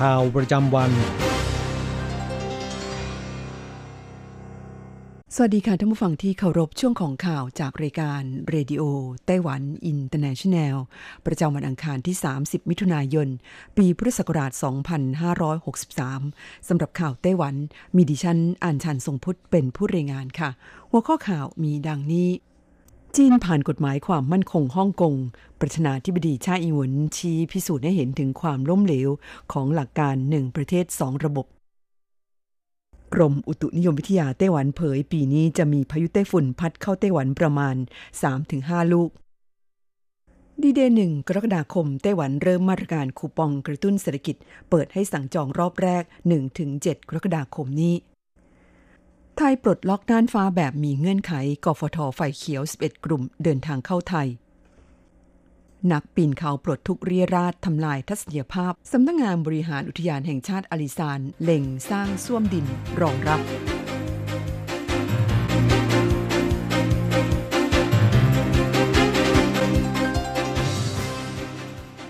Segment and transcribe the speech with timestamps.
[0.00, 0.90] ข่าวประจำวัน
[5.34, 10.76] สวัสดีค่ะท่านผู้ฟังที่เคารพช่วงของข่าวจากรายการ Radio Taiwan International
[11.26, 13.28] ประจำวันอังคารที่ 30 มิถุนายน
[13.76, 14.52] ปีพุทธศักราช
[15.84, 17.54] 2563 สำหรับข่าวไต้หวัน
[17.96, 20.50] มีดิฉันอัญชันทรงพุทธิ์เป็นผู้รายงานค่ะ
[20.90, 22.28] หัวข้อข่าวมีดังนี้
[23.16, 25.14] จีนผ่านกฎหมายความมั่นคงฮ่องกง
[25.60, 29.10] ประธานาธิบดีชาอิงหวนชี้พิสูจน์ให้เห็นถึงความล้มเหลว
[29.52, 31.46] ของหลักการหนึ่งประเทศสองระบบ
[33.14, 37.76] กรมอุตุนิยมวิทยาไต้หวันเผย ปีนี้จะมีพายุไต้ฝุ่นพัดเข้าไต้หวันประมาณ
[38.34, 39.10] 3-5 ลูก
[40.62, 44.36] ดีเดย์หนึ่งกรกฎาคมไต้หวันเริ่มมาตรการคูปองกระตุ้นเศรษฐกิจ
[44.70, 46.02] เปิดให้สั่งจองรอบแรก
[46.56, 47.94] 1-7 กรกฎาคมนี้
[49.40, 51.32] ไทยปลดล็อกน่านฟ้าแบบมีเงื่อนไข
[51.64, 54.28] กฟทไฟเขียว 11 กลุ่มเดินทางเข้าไทย
[55.92, 62.66] นักปีนเขาปลดทุกเรียราดทำลายทัศนียภาพ สำนักงงานบริหารอุทยานแห่งชาติอาลิซานเล็งสร้างส้วมดิน
[63.00, 63.40] รองรับ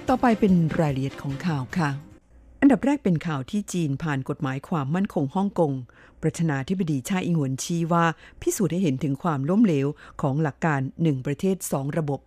[0.09, 1.91] ต่อไปเป็นรายละเอียดของข่าวค่ะ
[2.61, 5.73] อันดับแรกเป็นข่าวที่จีนผ่านกฎหมายความมั่นคงฮ่องกง
[6.23, 8.05] ประธานาธิบดีชาอิงหวนชี้ว่า
[8.43, 9.87] พิสูจน์ให้เห็นถึงความล้มเหลว
[10.23, 12.21] ของหลักการหนึ่งประเทศสองระบบ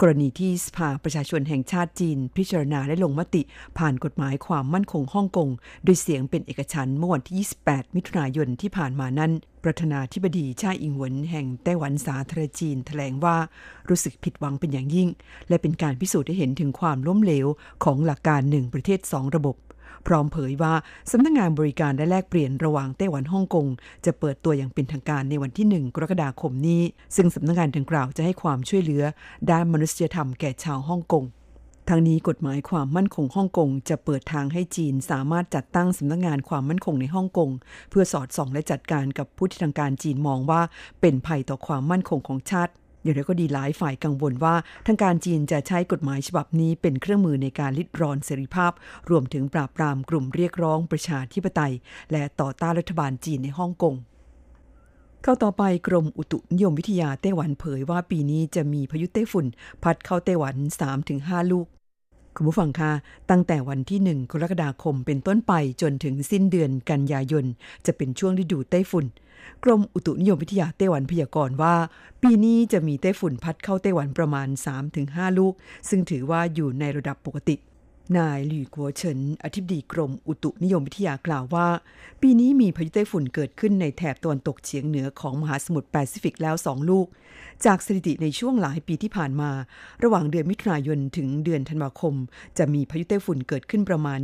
[0.00, 3.42] กรณีที่สภาประชาชนแห่งชาติจีน พิจารณาและลงมติ
[3.78, 5.48] ผ่านกฎหมายความมั่นคงฮ่องกง
[5.84, 7.36] โดยเสียงเป็นเอกฉันท์เมื่อวันที่
[7.68, 9.32] 28 มิถุนายนที่ผ่านมานั้น
[9.64, 13.36] ประธานาธิบดีชาอิงหวนแห่งไต้หวันสาธารณจีนแถลงว่า
[13.88, 15.08] รู้สึกผิดหวังเป็นอย่างยิ่ง
[15.48, 17.46] และเป็นการพิสูจน์ให้เห็นถึงความล้มเหลว
[17.84, 19.56] ของหลักการหนึ่งประเทศสองระบบ
[20.06, 20.74] พร้อมเผยว่า
[21.10, 23.66] สำนักงงานบริการและแลกเปลี่ยนระหว่างไต้หวันฮ่องกง
[24.04, 26.82] จะเปิดตัวอย่างเป็นทางการในวันที่ 1 กรกฎาคมนี้
[27.16, 29.02] ซึ่งสำนักงานดังกล่าวจะให้ความช่วยเหลือ
[29.50, 31.24] ด้านมนุษยธรรมแก่ชาวฮ่องกง
[31.90, 37.50] ทั้งนี้กฎหมายความมั่นคงฮ่องกง จะเปิดทางให้จีนสามารถจัดตั้งสำนักงานความมั่นคงในฮ่องกง
[37.90, 40.60] เพื่อสอดส่องและจัดการกับผู้ที่ทางการจีนมองว่า
[41.00, 42.72] เป็นภัยต่อความมั่นคงของชาติ
[43.06, 44.54] อย่างไรก็ดีหลายฝ่ายกังวลว่า
[44.86, 48.72] ทางการจีนจะใช้กฎหมายฉบับนี้เป็นเครื่องมือในการลิดรอนเสรีภาพ
[49.10, 51.74] รวมถึงปราบปรามกลุ่มเรียกร้องประชาธิปไตย
[52.12, 53.94] และต่อต้านรัฐบาลจีนในฮ่องกง
[55.22, 59.46] เข้าต่อไปกรมอุตุนิยมวิทยาไต้หวันเผยว่าปีนี้จะมีพายุไต้ฝุ่น
[59.82, 60.54] พัดเข้าไต้หวัน
[61.04, 61.66] 3-5 ลูก
[62.38, 62.92] คุณผู้ฟังคะ
[63.30, 65.52] ตั้งแต่วันที่ 1 กรกฎาคมเป็นต้นไป
[65.82, 67.44] จนถึงสิ้นเดือนกันยายน
[67.86, 69.06] จะเป็นช่วงฤดูไต้ฝุ่น
[69.64, 71.74] กรมอุตุนิยมวิทยาไต้หวันพยากรณ์ว่า
[72.22, 74.48] ปีนี้จะมีไต้ฝุ่นพัดเข้าไต้หวันประมาณ
[74.92, 75.54] 3-5 ลูก
[75.88, 77.56] ซึ่งถือว่าอยู่ในระดับปกติ
[78.18, 81.68] นายหลี่กัวเฉิน อธิบดีกรมอุตุนิยมวิทยากล่าวว่า
[82.22, 87.06] ปีนี้มีพายุไต้ฝุ่นเกิดขึ้นในแถบตะวันตกเฉียงเหนือของมหาสมุทรแปซิฟิกแล้ว2ลูก
[87.64, 89.50] จากสถิติในช่วงหลายปีที่ผ่านมา
[90.04, 92.14] ระหว่างเดือนมิถุนายนถึงเดือนธันวาคม
[92.58, 94.18] จะมีพายุไต้ฝุ่นเกิดขึ้นประมาณ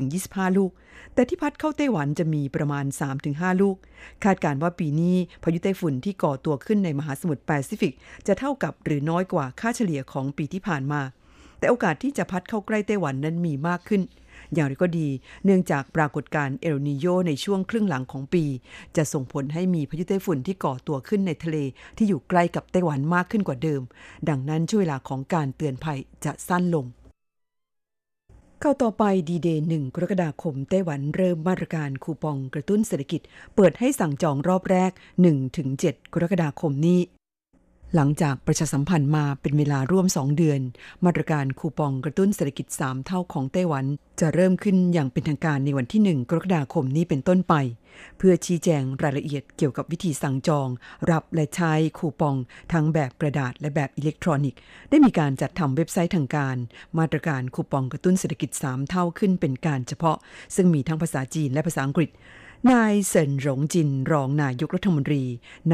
[0.00, 0.70] 21-25 ลูก
[1.14, 2.84] แต่ที่พัดเข้าไต้หวันจะมีประมาณ
[3.24, 3.76] 3-5 ลูก
[4.24, 7.94] คาดการณ์ว่าปีนี้พายุไต้ฝุ่นที่ก่อตัวขึ้นในมหาสมุทรแปซิฟิก
[8.26, 11.02] จะเท่ากับหรือน้อยกว่าค่าเฉลี่ยของปีที่ผ่านมา
[11.60, 14.02] แต่โอกาสที่จะพัดเข้าใกล้ไต้หวันนั้นมีมากขึ้น
[14.54, 15.08] อย่างไรก็ดี
[15.44, 18.44] เนื่องจากปรากฏการณ์เอลนิโยในช่วงครึ่งหลังของปี
[18.96, 21.56] จะส่งผลให้มีพายุไต้ฝุ่นที่ก่อตัวขึ้นในทะเล
[21.96, 23.82] ที่อยู่ใกล้กับไต้หวันมากขึ้นกว่าเดิม
[24.28, 26.86] ดังนั้นช่วงเวลาของการเตือนภัยจะสั้นลง
[28.60, 33.20] เข้าต่อไปดีเดย์หนึ่งกรกฎาคมไต้หวันเริ่มมาตรการคูปองกระตุ้นเศรษฐกิจ
[33.56, 34.92] เปิดให้สั่งจองรอบแรก
[35.52, 37.00] 1-7 กรกฎาคมนี้
[37.96, 40.60] หลังจากประชาสัมพันธ์มาเป็นเวลาร่วม 2 เดือน
[41.04, 43.84] มาตรการคูปองกระตุ้นเศรษฐกิจ 3 เท่าของไต้หวัน
[44.20, 47.54] จะเริ่มขึ้นอย่างเป็นทางการในวันที่ 1 กรกฎาคมนี้เป็นต้นไป
[48.18, 50.68] เพื่อชี้แจงรายละเอียดเกี่ยวกับวิธีสั่งจอง
[51.10, 52.36] รับและใช้คูปอง
[52.72, 54.58] ทั้งแบบกระดาษและแบบอิเล็กทรอนิกส์
[54.90, 56.56] ได้มีการจัดทำเว็บไซต์ทางการ
[56.98, 60.16] มาตรการคูปองกระตุ้นเศรษฐกิจ 3 เท่าขึ้นเป็นการเฉพาะ
[60.56, 62.10] ซึ่งมีทั้งภาษาจีนและภาษาอังกฤษ
[62.68, 65.22] นายเซินหลงจินรองนายกรัฐมนตรี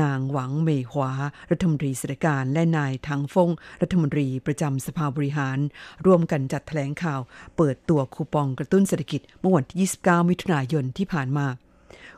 [0.01, 1.11] นางหวังเมยหวา
[1.51, 3.51] รัฐมนตรีเศรษฐการและนายทังฟง
[3.83, 5.59] รัฐมนตรีประจำสภาบริหาร
[6.07, 7.21] ร่วมกันจัดแถลงข่าว
[7.57, 11.47] เปิดตัวคูปองกระตุ้นเศรษฐกิจเมื่อวันที่ 29 มิถุนายนที่ผ่านมา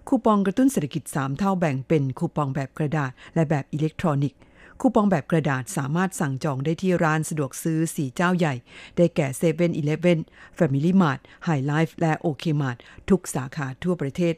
[0.08, 4.40] คูปองกระตุ้นเศรษฐกิจ 3 เท่าแบ่งเป็นคูปองแบบกระดาษ และแบบอิเล็กทรอนิกส์
[4.80, 8.54] คูปองแบบกระดาษสามารถสั่งจองได้ที่ร้านสะดวกซื้อ 4 เจ้าใหญ่
[8.96, 10.18] ได้แก่7 e เ e ่ e อ
[10.58, 12.78] Family Mart High Life และ OK Mart
[13.10, 14.34] ทุกสาขาทั่วประเทศ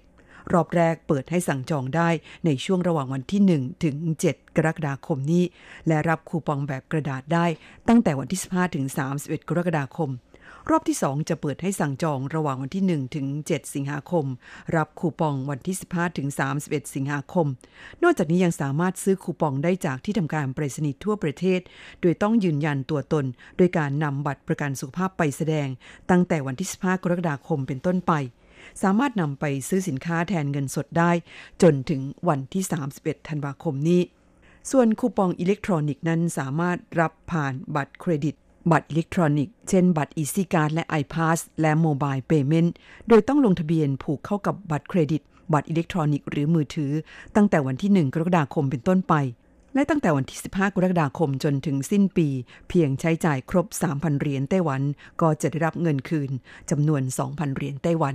[0.52, 2.08] รอบแรกเปิดให้สั่งจองได้
[2.46, 3.96] ในช่วงระหว่างวันที่ 1 ถึง
[4.28, 5.44] 7 กรกฎาคมนี้
[5.86, 7.46] และรับคูปองแบบกระดาษได้
[7.88, 8.84] ตั้งแต่วันที่ 15 ถึง
[9.16, 10.10] 31 กรกฎาคม
[10.70, 14.26] รอบที่ 2 จะเปิดให้สั่งจองระหว่างวันที่ 1 ถึง 7 สิงหาคม
[14.76, 16.28] รับคูปองวันที่ 15 ถึง
[16.60, 17.46] 31 สิงหาคม
[18.02, 21.60] นอกจากนี้ยังสามารถซื้อคูปองได้จากที่ทำการไปรษณีย์ทั่วประเทศ
[22.00, 23.24] โดยต้องยืนยันตัวตน
[23.56, 25.68] โดยการนำบัตรประกันสุขภาพไปแสดง
[26.10, 28.12] ตั้งแต่วันที่ 15 กรกฎาคมเป็นต้นไป
[28.82, 31.10] สามารถนำไปซื้อสินค้าแทนเงินสดได้
[31.62, 32.62] จนถึงวันที่
[32.96, 34.00] 31 ธันวาคมนี้
[34.70, 38.34] ส่วนคูปองอิเล็กทรอนิกส์นั้นสามารถรับผ่านบัตรเครดิต
[38.72, 42.70] บัตรอิเล็กทรอนิกส์ เช่น บัตร Easy Card และ iPass และ Mobile Payment
[43.08, 45.22] โดยต้องลงทะเบียนผูกเข้ากับบัตรเครดิต
[45.52, 46.92] บัตรอิเล็กทรอนิกส์หรือมือถือ
[47.36, 49.14] ตั้งแต่วันที่ 1 กรกฎาคมเป็นต้นไป
[49.74, 52.28] และตั้งแต่วันที่ 15 กรกฎาคมจนถึงสิ้นปี
[52.68, 54.82] เพียงใช้จ่ายครบ 3,000 เหรียญไต้หวัน
[55.20, 56.30] ก็จะได้รับเงินคืน
[56.70, 58.14] จำนวน 2,000 เหรียญไต้หวัน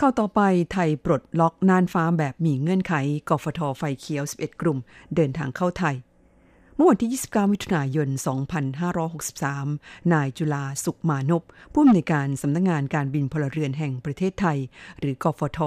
[0.00, 0.42] ข่าวต่อไป
[0.72, 2.94] ไทยปลดล็อกน่านฟ้าแบบมีเงื่อนไข
[3.28, 4.78] กพทไฟเขียว 11 กลุ่ม
[5.14, 5.96] เดินทางเข้าไทย
[6.74, 8.08] เมื่อวันที่ 29 มิถุนายน
[9.30, 11.42] 2563 นายจุลาสุขมานพ
[11.72, 14.58] ผู้อำนวยการสำนักงงานการบินพลเรือนแห่งประเทศไทย
[15.00, 15.58] หรือกฟท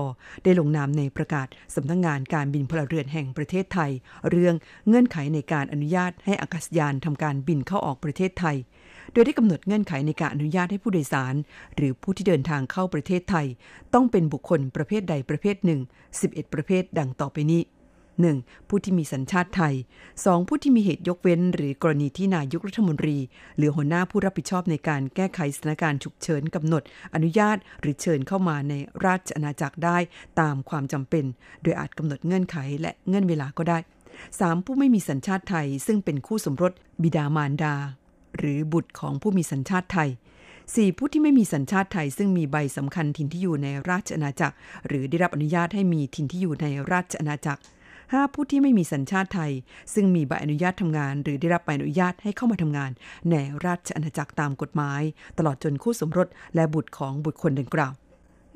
[0.43, 3.91] ได้ลงนามในประกาศสำนักงงานการบินพลเรือนแห่งประเทศไทย
[4.29, 4.55] เรื่อง
[4.87, 8.57] เงื่อนไขในการอนุญาตให้อากาศยานทำการบินเข้าออกประเทศไทย
[9.13, 11.35] โดยได้กำหนดเงื่อนไขในการอนุญาตให้ผู้โดยสาร
[11.75, 13.47] หรือผู้ที่เดินทางเข้าประเทศไทย
[13.93, 15.79] ต้องเป็นบุคคลประเภทใดประเภทหนึ่ง
[16.21, 17.63] 11 ประเภทดังต่อไปนี้
[18.29, 18.69] 1.
[18.69, 19.75] ผู้ที่มีสัญชาติไทย
[20.11, 20.47] 2.
[20.47, 23.17] ผู้ที่มีเหตุยกเว้น หรือกรณีที่นายกรัฐมนตรี
[23.57, 26.83] หรือหัวหน้าผู้รับผิดชอบในการแก้ไขสถานการณ์ฉุกเฉินกำหนด
[27.13, 28.73] อนุญาตหรือเชิญเข้ามาใน
[29.05, 29.97] ราชอาณาจักรได้
[30.39, 31.25] ตามความจำเป็น
[31.63, 33.77] โดยอาจกำหนดเงื่อนไขและเงื่อนเวลาก็ได้
[34.21, 34.65] 3.
[34.65, 37.75] ผู้ไม่มีสัญชาติไทย ซึ่งเป็นคู่สมรสบิดามารดา
[38.37, 40.09] หรือบุตรของผู้มีสัญชาติไทย
[40.53, 40.97] 4.
[40.97, 44.55] ผู้ที่ไม่มีสัญชาติไทย ซึ่งมีใบสำคัญถิ่นที่อยู่ในราชอาณาจักร
[44.87, 47.61] หรือได้รับอนุญาตให้มีถิ่นที่อยู่ในราชอาณาจักร
[47.97, 48.33] 5.
[48.33, 49.51] ผู้ที่ไม่มีสัญชาติไทย
[49.93, 52.91] ซึ่งมีใบอนุญาตทำงาน หรือได้รับใบอนุญาตให้เข้ามาทำงาน
[53.31, 53.35] ใน
[53.65, 55.01] ราชอาณาจักรตามกฎหมาย
[55.37, 57.93] ตลอดจนคู่สมรสและบุตรของบุตรคนดังกล่าว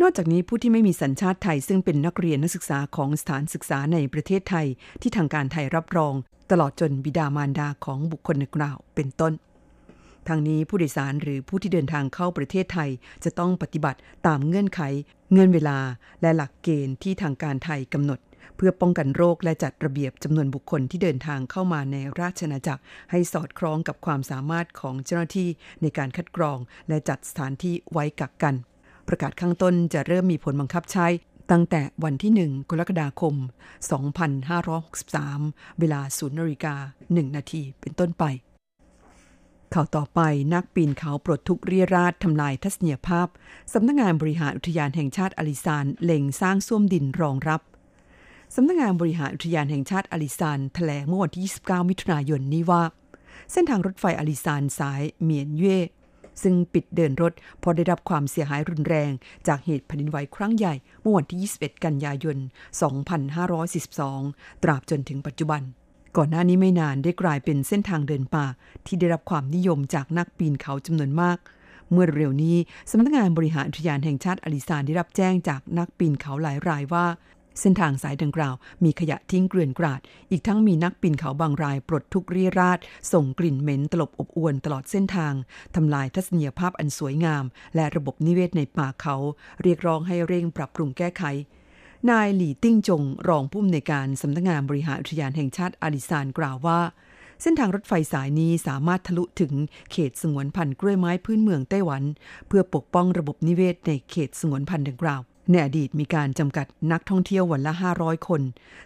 [0.02, 4.68] นอกจากนี้ผู้ที่ไม่มีสัญชาติไทย ซึ่งเป็นนักเรียนนักศึกษาของสถานศึกษาในประเทศไทย
[5.02, 6.14] ที่ทางการไทยรับรอง
[6.52, 9.34] ตลอดจนบิดามารดาของบุคคลดังกล่าวเป็นต้น
[10.28, 12.90] ทางนี้ผู้โดยสารหรือผู้ที่เดินทางเข้าประเทศไทย
[13.24, 14.82] จะต้องปฏิบัติตามเงื่อนไข
[15.32, 15.78] เงื่อนเวลา
[16.22, 18.20] และหลักเกณฑ์ที่ทางการไทยกำหนด
[18.56, 22.82] เพื่อป้องกันโรคและจัดระเบียบจำนวนบุคคลที่เดินทางเข้ามาในราชอาณาจักร
[23.12, 25.50] ให้สอดคล้องกับความสามารถของเจ้าหน้าที่
[25.82, 26.58] ในการคัดกรอง
[26.88, 28.56] และจัดสถานที่ไว้กักกัน
[29.08, 31.08] ประกาศข้างต้นจะเริ่มมีผลบังคับใช้
[31.52, 33.36] ตั้งแต่วันที่ 1 กรกฎาคม
[34.98, 36.76] 2563 เวลา0นาฬิกา
[37.06, 38.24] 1 นาที เป็นต้นไป
[39.76, 40.22] ข่าวต่อไป
[40.54, 43.28] นักปีนเขาปลดทุกเรียราดทำลายทัศนียภาพ
[43.74, 47.62] สำนักงงานบริหารอุทยานแห่งชาติอาลิซานเล็งสร้างส้วมดินรองรับ
[48.56, 52.84] สำนักงงานบริหารอุทยานแห่งชาติอาลิซานแถลงเมื่อวันที่ 29 มิถุนายนนี้ว่า
[53.52, 55.80] เส้นทางรถไฟอาลิซานสายเมียนเย่
[56.44, 59.12] ซึ่งปิดเดินรถพราะได้รับความเสียหายรุนแรง
[59.48, 62.38] จากเหตุแผ่นดินไหวครั้งใหญ่เมื่อวันที่ 21 กันยายน
[63.66, 65.64] 2542 ตราบจนถึงปัจจุบัน
[66.18, 68.46] ก่อนหน้านี้ไม่นานได้กลายเป็นเส้นทางเดินป่า
[68.86, 71.38] ที่ได้รับความนิยมจากนักปีนเขาจำนวนมาก
[71.92, 72.58] เมื่อเร็วนี้
[72.92, 77.06] สำนักงานบริหารอุทยานแห่งชาติอาลิซานได้รับแจ้งจากนักปีนเขาหลายรายว่า
[77.62, 82.80] เส้นทางสายดังกล่าว มีขยะทิ้งเกลื่อนกราด อีกทั้งมีนักปีนเขาบางรายปลดทุกเรียราด
[83.14, 85.34] ส่งกลิ่นเหม็นตลบอบอวนตลอดเส้นทาง
[85.76, 87.44] ทำลายทัศนียภาพอันสวยงาม
[87.76, 89.16] และระบบนิเวศในป่าเขา
[89.64, 91.24] เรียกร้องให้เร่งปรับปรุงแก้ไข
[92.10, 96.80] นายหลี่ติ้งจงรองผู้อำนวยการสำนักงานบริหารอุทยานแห่งชาติอาริซานกล่าวว่า
[97.42, 99.54] เส้นทางรถไฟสายนี้สามารถทะลุถึง
[99.92, 102.04] เขตสงวนพันธุ์กล้วยไม้พื้นเมืองไต้หวัน
[102.48, 105.22] เพื่อปกป้องระบบนิเวศในเขตสงวนพันธุ์ดังกล่าว
[105.52, 108.42] ในอดีตมีการจำกัดนักท่องเที่ยววันละ 500 คน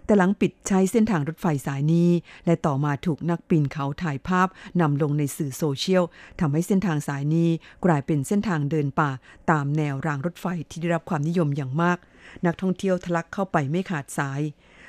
[0.05, 2.09] แต่หลังปิดใช้เส้นทางรถไฟสายนี้
[2.45, 4.47] และต่อมาถูกนักปีนเขาถ่ายภาพ
[4.81, 6.03] นำลงในสื่อโซเชียล
[6.39, 7.49] ทำให้เส้นทางสายนี้
[7.85, 9.11] กลายเป็นเส้นทางเดินป่า
[9.51, 11.97] ตามแนวรางรถไฟที่ได้รับความนิยมอย่างมาก
[12.45, 14.41] นักท่องเที่ยวทะลักเข้าไปไม่ขาดสาย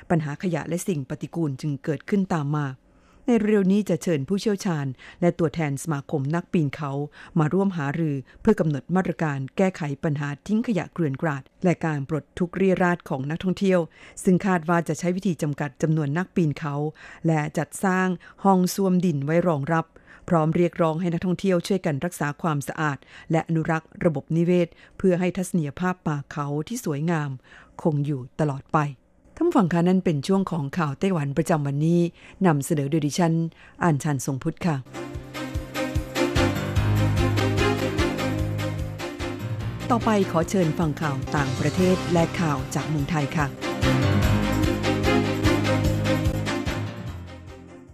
[0.09, 2.65] ปัญหาขยะและสิ่งปฏิกูลจึงเกิดขึ้นตามมา
[3.31, 4.85] ในเร็วนี้จะเชิญผู้เชี่ยวชาญ
[5.21, 6.91] และตัวแทนสมาคมนักปีนเขา
[7.39, 13.79] มาร่วมหารือเพื่อกำหนดมาตรการแก้ไขปัญหาทิ้งขยะเกลื่อนกราด และการปลดทุกเรียราดของนักท่องเที่ยว
[14.23, 16.75] ซึ่งคาดว่าจะใช้วิธีจำกัดจำนวนนักปีนเขา
[17.27, 18.07] และจัดสร้าง
[18.43, 19.85] ห้องซ่วมดินไว้รองรับ
[20.29, 22.97] พร้อมเรียกร้องให้นักท่องเที่ยวช่วยกันรักษาความสะอาด
[23.31, 27.29] และอนุรักษ์ระบบนิเวศ เพื่อให้ทัศนียภาพป่าเขาที่สวยงาม
[27.81, 28.79] คงอยู่ตลอดไป
[29.43, 31.99] ท่านฟังคะนั่นเป็นช่วงของข่าวไต้หวันประจำวันนี้
[32.45, 33.33] นำเสนอโดยดิฉัน
[33.83, 34.75] อ่านชันทรงพุทธค่ะ
[39.91, 43.45] ต่อไปขอเชิญฟังข่าวต่างประเทศและข่าวจากเมืองไทยค่ะ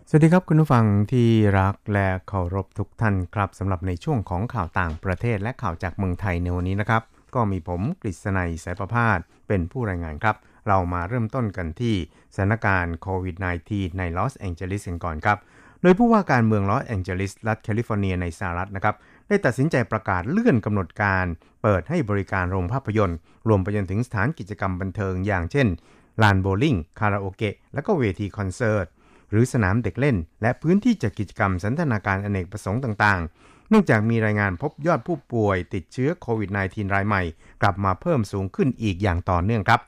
[0.10, 7.02] สวัสดีครับคุณผู้ฟังที่รักและเคารพทุกท่านครับสำหรับในช่วงของข่าวต่างประเทศและข่าวจากเมืองไทยในวันนี้นะครับ
[7.36, 11.96] ก็มีผมกฤษณัยสายประพาสเป็นผู้รายงานครับ เรามาเริ่มต้นกันที่
[12.36, 13.36] สถานการณ์โควิด
[13.68, 15.38] -19 ในลอสแองเจลิสกันก่อนครับ
[15.82, 18.96] โดยผู้ว่าการเมืองลอสแองเจลิสรัฐแคลิฟอร์เนียในสหรัฐนะครับ
[19.28, 21.26] ได้ตัดสินใจประกาศเลื่อนกำหนดการ
[21.62, 25.68] เปิดให้บริการโรงภาพยนตร์ รวมไปจนถึงสถานกิจกรรมบันเทิงอย่างเช่น
[26.22, 28.86] ลานโบลิ่ง คาราโอเกะ และก็เวทีคอนเสิร์ต
[29.32, 37.24] หรือสนามเด็กเล่น และพื้นที่จัดกิจกรรมสันทนาการอเนกประสงค์ต่างๆ เนื่องจากมีรายงานพบยอดผู้ป่วยติดเชื้อโควิด -19 รายใหม่
[37.62, 39.82] กลับมาเพิ่มสูงขึ้นอีกอย่างต่อเนื่องครับ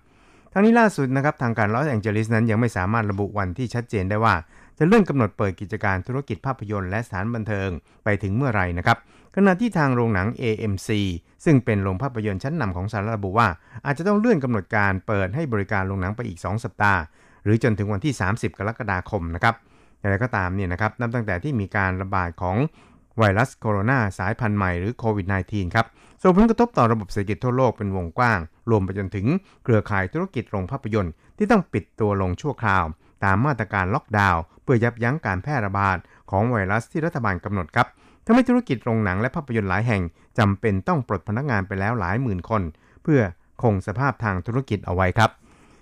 [0.54, 4.36] ทั้งนี้ล่าสุดนะครับทางการลอสแองเจลิสนั้นยังไม่สามารถระบุวันที่ชัดเจนได้ว่า
[4.78, 7.70] จะเลื่อนกำหนดเปิดกิจการธุรกิจภาพยนตร์และสถานบันเทิง
[8.04, 8.98] ไปถึงเมื่อไรนะครับ
[9.36, 10.90] ขณะที่ทางโรงหนัง AMC
[11.46, 13.48] ซึ่งเป็นโรงภาพยนตร์ชั้นนำของสหรัฐระบุว่า
[13.86, 17.02] อาจจะต้องเลื่อนกำหนดการเปิดให้บริการโรงหนังไปอีก 2 สัปดาห์
[17.44, 19.56] หรือจนถึงวันที่ 30 กรกฎาคมนะครับ
[20.00, 22.58] อย่างไรก็ตามเนี่ยนะครับนับตั้งแต่ที่มีการระบาดของ
[23.18, 25.86] ไวรัสโคโรนาสายพันธุ์ใหม่หรือโควิด -19 ครับ
[26.24, 29.26] ส่งผลกระทบต่อระบบเศรษฐกิจทั่วโลกเป็นวงกว้าง รวมไปจนถึง
[29.64, 32.86] เครือข่ายธุรกิจโรงภาพยนตร์ที่ต้องปิดตัวลงชั่วคราว
[33.24, 35.98] ตามมาตรการล็อกดาวน์เพื่อยับยั้งการแพร่ระบาด
[36.32, 37.88] ของไวรัสที่รัฐบาลกำหนดครับ
[38.26, 40.02] ทำให้ธุรกิจโรงหนังและภาพยนตร์หลายแห่ง
[40.40, 42.62] จำเป็นต้องปลดพนักงานไปแล้วหลายหมื่นคน
[43.04, 43.22] เพื่อ
[43.62, 45.30] คงสภาพทางธุรกิจเอาไว้ครับ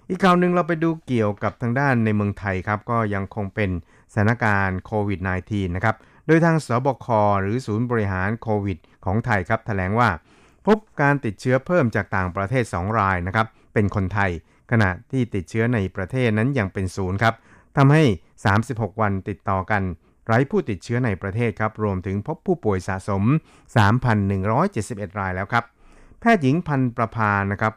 [0.09, 3.69] อีกข่าวหนึ่งเราไปดูเกี่ยวกับทางด้านในเมืองไทยครับก็ยังคงเป็น
[4.13, 5.95] สถานการณ์โควิด -19 นะครับ
[6.27, 7.07] โดยทางสบค
[7.41, 8.77] หรือศูนย์บริหารโควิด
[9.07, 10.09] ของไทยครับแถลงว่า
[10.67, 14.31] พบการติดเชื้อเพิ่มจากต่างประเทศ 2 รายนะครับเป็นคนไทย
[14.71, 17.33] ขณะที่ติดเชื้อในประเทศนั้นยังเป็นศูนย์ครับ
[17.77, 18.03] ทำให้
[18.51, 19.83] 36 วันติดต่อกัน
[20.25, 23.23] ไร้ผู้ติดเชื้อในประเทศครับรวมถึงพบผู้ป่วยสะสม
[24.41, 25.63] 3,171 รายแล้วครับ
[26.19, 27.73] แพทย์หญิงพันประพานะครับ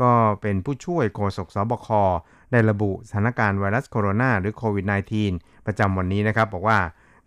[0.00, 1.88] ก็เป็นผู้ช่วยโฆษกสบค
[2.52, 4.86] ได้ระบุสถานการณ์ไวรัสโคโรนาหรือโควิด
[5.26, 6.78] -19 ประจำวันนี้นะครับ บอกว่า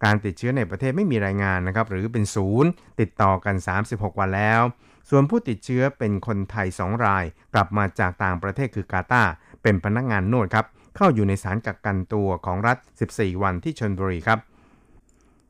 [0.03, 3.55] การติดเชื้อในประเทศไม่มีรายงานนะครับหรือเป็นศูนย์ติดต่อกัน
[3.87, 4.61] 36 วันแล้ว
[5.09, 9.23] ส่วนผู้ติดเชื้อเป็นคนไทย 2 ราย กลับมาจากต่างประเทศคือกาตา
[9.63, 10.65] เป็นพนักงานนวดครับ
[10.95, 12.77] เข้าอยู่ในสารกักกันตัวของรัฐ
[13.11, 14.39] 14 วันที่ชนบุรีครับ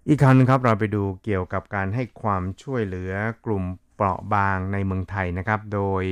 [0.08, 3.14] อีกครั้งนึงครับเราไปดูเกี่ยวกับการให้ความช่วยเหลือ
[3.46, 3.64] กลุ่ม
[3.96, 6.04] เปราะบางในเมืองไทยนะครับ โดย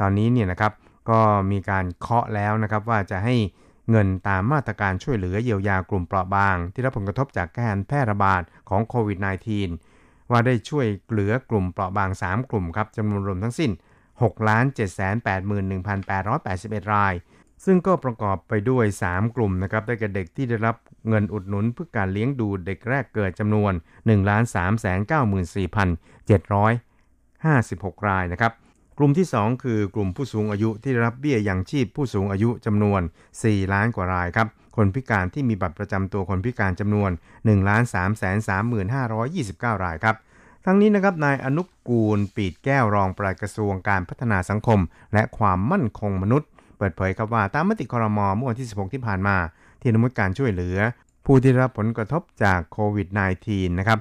[0.00, 0.72] ตอนนี้เนี่ยนะครับ
[1.10, 3.34] ก็มีการเคาะแล้วนะครับว่าจะให้
[3.90, 9.18] เงินตามมาตรการช่วยเหลือเยียวยากลุ่มเปราะบาง ที่รับผลกระทบจากการแพร่ระบาดของโควิด
[9.74, 13.70] -19 ว่าได้ช่วยเหลือกลุ่มเปราะบาง 3 กลุ่มครับจำนวนรวมทั้งสิ้น
[14.20, 14.48] 6 7 8
[15.68, 17.14] 1 8 8 1 ราย
[17.64, 20.76] ซึ่งก็ประกอบไปด้วย 3 กลุ่มนะครับได้แก่เด็กที่ได้รับ
[21.08, 24.18] เงินอุดหนุนเพื่อการเลี้ยงดูเด็กแรกเกิดจำนวน 1 3
[25.10, 25.12] 9
[25.54, 26.34] 4
[27.48, 28.52] 756 รายนะครับ
[28.98, 33.00] กลุ่มที่ 2 คือกลุ่มผู้สูงอายุที่รับเบี้ยยังชีพผู้สูงอายุจำนวน
[33.36, 37.10] 4 ล้านกว่ารายครับ คนพิการที่มีบัตรประจำตัวคนพิการจำนวน
[37.44, 37.54] 1 3
[37.92, 40.16] 3 5 2 9 รายครับ
[40.64, 44.80] ทั้งนี้นะครับนายอนุกูลปีดแก้วรองปลัดกระทรวงการพัฒนาสังคม
[45.12, 46.48] และความมั่นคงมนุษย์
[46.78, 49.36] เปิดเผยครับว่าตามมติครมเมื่อวันที่ 16 ที่ผ่านมา
[49.80, 50.78] ที่อนุมัติการช่วยเหลือ
[51.26, 53.08] ผู้ที่รับผลกระทบจากโควิด
[53.44, 53.98] -19 นะครับ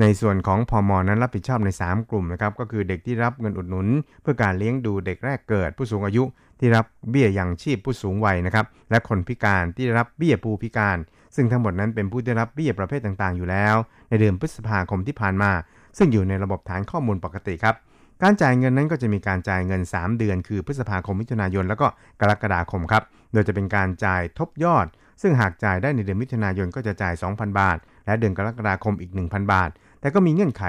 [0.00, 3.88] ในส่วนของพอมอนั้นรับผิดชอบใน 3 กลุ่มนะครับก็คือเด็กที่รับเงินอุดหนุน
[4.22, 6.22] เพื่อการเลี้ยงดูเด็กแรกเกิดผู้สูงอายุ
[6.58, 10.98] ที่รับเบี้ยยังชีพผู้สูงวัยนะครับและคนพิการที่รับเบี้ยผู้พิการ
[11.36, 13.76] ซึ่งทั้งหมดนั้นเป็นผู้ได้รับเบี้ยประเภทต่างๆ อยู่แล้ว
[14.08, 15.50] ในเดือนพฤษภาคมที่ผ่านมา
[15.98, 17.74] ซึ่งอยู่ในระบบฐานข้อมูลปกติครับ
[18.22, 21.86] การจ่ายเงินนั้นก็จะมีการจ่ายเงิน 3 เดือน คือพฤษภาคมมิถุนายนแล้วก็
[22.20, 23.02] กรกฎาคมครับ
[23.32, 24.86] โดยจะเป็นการจ่ายทบยอด
[25.22, 30.64] ซึ่งหากจ่ายได้ในเดือนมิถุนายนก็จะจ่าย 2,000 บาท และเดือนกรกฎาคมอีก 1,000 บาท แต่ก็มีเงื่อนไข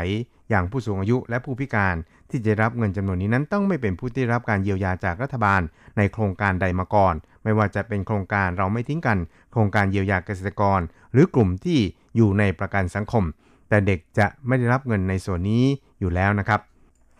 [0.50, 1.96] อย่างผู้สูงอายุและผู้พิการ
[2.30, 5.62] ที่จะรับเงินจำนวนนี้นั้นต้องไม่เป็นผู้ที่รับการเยียวยาจากรัฐบาล
[5.98, 9.18] ในโครงการใดมาก่อน ไม่ว่าจะเป็นโครงการเราไม่ทิ้งกัน
[9.52, 10.80] โครงการเยียวยาเกษตรกร
[11.14, 11.80] หรือกลุ่มที่
[12.16, 13.24] อยู่ในประกันสังคม
[13.70, 15.64] แต่เด็กจะไม่ได้รับเงินในส่วนนี้
[16.00, 16.60] อยู่แล้วนะครับ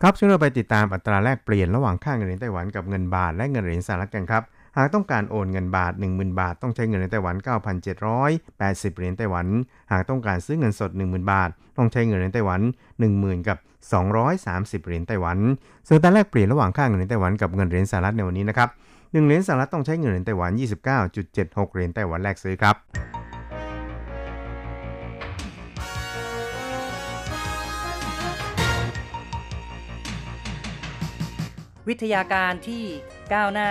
[0.02, 7.34] ครับช่วยเราไปติดตามอัตราแลกเปลี่ยนระหว่างค่าเงินเหรียญไต้หวันกับเงินบาทและเงินเหรียญสหรัฐกันครับากต้องการโอนเงินบาท 10,000 บาท ต้องใช้เงินในไต้หวัน
[7.96, 9.46] 9,780 เหรียญไต้หวัน
[9.92, 12.60] หากต้องการซื้อเงินสด 10,000 บาท ต้องใช้เงินในไต้หวัน
[13.04, 13.58] 10,000 กับ
[14.20, 15.38] 230 เหรียญไต้หวัน
[15.88, 20.50] ส่วนตราแลกเปลี่ยนระหว่างค่าเงินในไต้หวันกับเงินเหรียญสหรัฐในวันนี้นะครับ1เหรียญสหรัฐต้องใช้เงินเหรียญไต้หวัน
[21.12, 22.76] 29.76 เหรียญไต้หวันแลกซื้อครับ
[31.88, 32.84] วิทยาการที่
[33.32, 33.70] ก้าวหน้า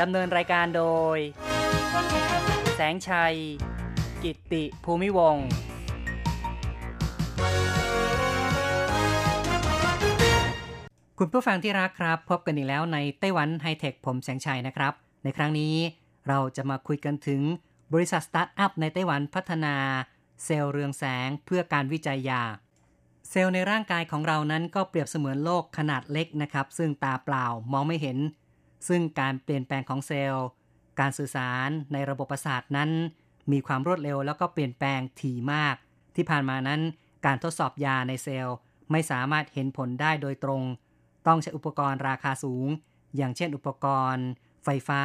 [0.00, 0.84] ดำเนินรายการโด
[1.16, 1.18] ย
[2.74, 3.34] แสงชัย
[4.22, 5.36] กิตติภูมิวงศ์
[11.18, 14.92] คุณผู้ฟังที่รักครับ พบกันอีกแล้วในไต้หวันไฮเทคผมแสงชัยนะครับ
[15.24, 15.74] ในครั้งนี้
[16.28, 17.42] เราจะมาคุยกันถึง
[17.92, 19.74] บริษัทสตาร์ทอัพในไต้หวันพัฒนา
[20.44, 22.42] เซลล์เรืองแสงเพื่อการวิจัยยา
[23.30, 28.18] เซลล์ในร่างกายของเรานั้นก็เปรียบเสมือนโลกขนาดเล็กนะครับ ซึ่งตาเปล่ามองไม่เห็น
[28.88, 30.46] ซึ่งการเปลี่ยนแปลงของเซลล์
[31.00, 32.90] การสื่อสารในระบบประสาทนั้น
[33.52, 35.74] มีความรวดเร็วแล้วก็เปลี่ยนแปลงถี่มาก
[36.16, 36.80] ที่ผ่านมานั้น
[37.26, 38.56] การทดสอบยาในเซลล์
[38.90, 40.62] ไม่สามารถเห็นผลได้โดยตรง
[41.26, 42.68] ต้องใช้อุปกรณ์ราคาสูง
[43.16, 44.26] อย่างเช่นอุปกรณ์
[44.64, 45.02] ไฟฟ้า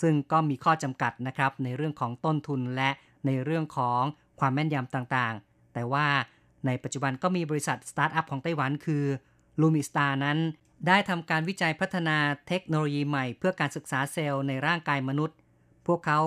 [0.00, 2.90] ซึ่งก็มีข้อจำกัดนะครับในเรื่องของต้นทุนและ
[3.26, 4.02] ในเรื่องของ
[4.40, 6.06] ความแม่นยำต่างๆ แต่ว่า
[6.66, 9.04] ในปัจจุบันก็มีบริษัทสตาร์ทอัพของไต้หวันคือ
[9.60, 10.38] l u m i s t a r นั้น
[10.86, 12.16] ได้ทำการวิจัยพัฒนา
[12.48, 15.36] เทคโนโลยีใหม่ เพื่อการศึกษาเซลล์ในร่างกายมนุษย์
[15.86, 16.20] พวกเขา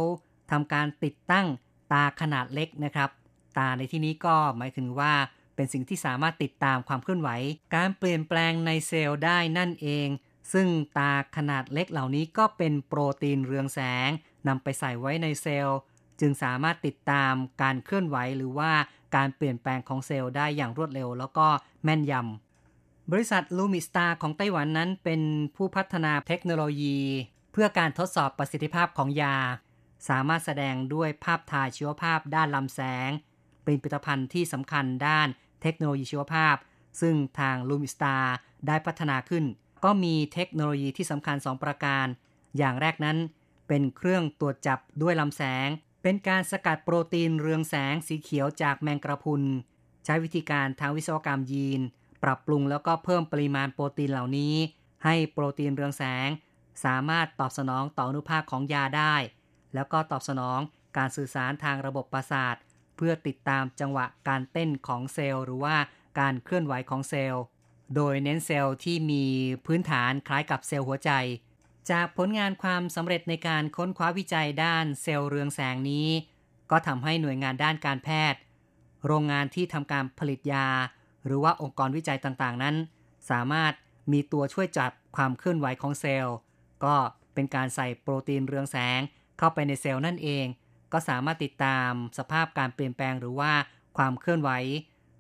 [0.51, 1.48] ทำการติดตั้ง
[1.93, 3.10] ตาขนาดเล็กนะครับ
[3.58, 5.13] ตาในที่นี้ก็หมายถึงว่า
[5.55, 7.29] เป็นสิ่งที่สามารถติดตามความเคลื่อนไหว
[7.75, 10.07] การเปลี่ยนแปลงในเซลล์ได้นั่นเอง
[10.53, 14.09] ซึ่งตาขนาดเล็กเหล่านี้ก็เป็นโปรตีนเรืองแสง
[14.48, 15.79] นำไปใส่ไว้ในเซลล์
[16.20, 18.72] จึงสามารถติดตามการเคลื่อนไหวหรือว่า
[19.16, 21.48] การเปลี่ยนแปลงของเซลล์ได้อย่างรวดเร็ว แล้วก็
[21.83, 22.50] แม่นยำ
[23.09, 25.22] บริษัทลูมิสตาของไต้หวันนั้นเป็น
[25.55, 27.00] ผู้พัฒนาเทคโนโลยี
[27.51, 29.37] เพื่อการทดสอบประสิทธิภาพของยา
[30.09, 33.09] สามารถแสดงด้วยภาพถ่ายชีวภาพด้านลำแสง
[33.64, 35.27] เป็นผลิตภัณฑ์ที่สำคัญด้าน
[35.61, 36.55] เทคโนโลยีชีวภาพ
[37.01, 38.16] ซึ่งทางลูมิสตา
[38.68, 39.46] ได้พัฒนาขึ้น
[39.83, 42.05] ก็มีเทคโนโลยีที่สำคัญ 2 ประการ
[42.57, 43.18] อย่างแรกนั้น
[43.68, 45.68] เป็นเครื่องตรวจจับด้วยลำแสง
[46.03, 49.42] เป็นการสกัดโปรตีนเรืองแสงสีเขียวจากแมงกระพุน
[50.05, 51.81] ใช้วิธีการทางวิศวกรรมยีน
[52.24, 54.55] ปรับปรุงแล้วก็เพิ่มปริมาณโปรตีนเหล่านี้
[55.05, 56.29] ให้โปรตีนเรืองแสง
[56.86, 59.16] สามารถตอบสนองต่ออนุภาคของยาได้
[59.74, 60.60] แล้วก็ตอบสนอง
[60.98, 62.55] การสื่อสารทางระบบประสาท
[62.96, 65.75] เพื่อติดตามจังหวะการเต้นของเซลล์ หรือว่า
[66.20, 67.44] การเคลื่อนไหวของเซลล์
[67.96, 69.25] โดยเน้นเซลล์ที่มี
[69.66, 71.12] พื้นฐานคล้ายกับเซลล์หัวใจ
[71.92, 76.07] จากผลงานความสำเร็จในการค้นคว้าวิจัยด้านเซลล์เรืองแสงนี้
[76.72, 78.40] ก็ทำให้หน่วยงานด้านการแพทย์
[79.05, 80.68] โรงงานที่ทำการผลิตยา
[81.25, 82.75] หรือว่าองค์กรวิจัยต่างๆ นั้น
[83.29, 83.74] สามารถ
[84.12, 86.36] มีตัวช่วยจับความเคลื่อนไหวของเซลล์
[86.84, 86.96] ก็
[87.34, 89.00] เป็นการใส่โปรตีนเรืองแสง
[89.38, 90.46] เข้าไปในเซลล์นั่นเอง
[90.94, 93.51] ก็สามารถติดตามสภาพการเปลี่ยนแปลงหรือว่า
[93.98, 94.50] ความเคลื่อนไหว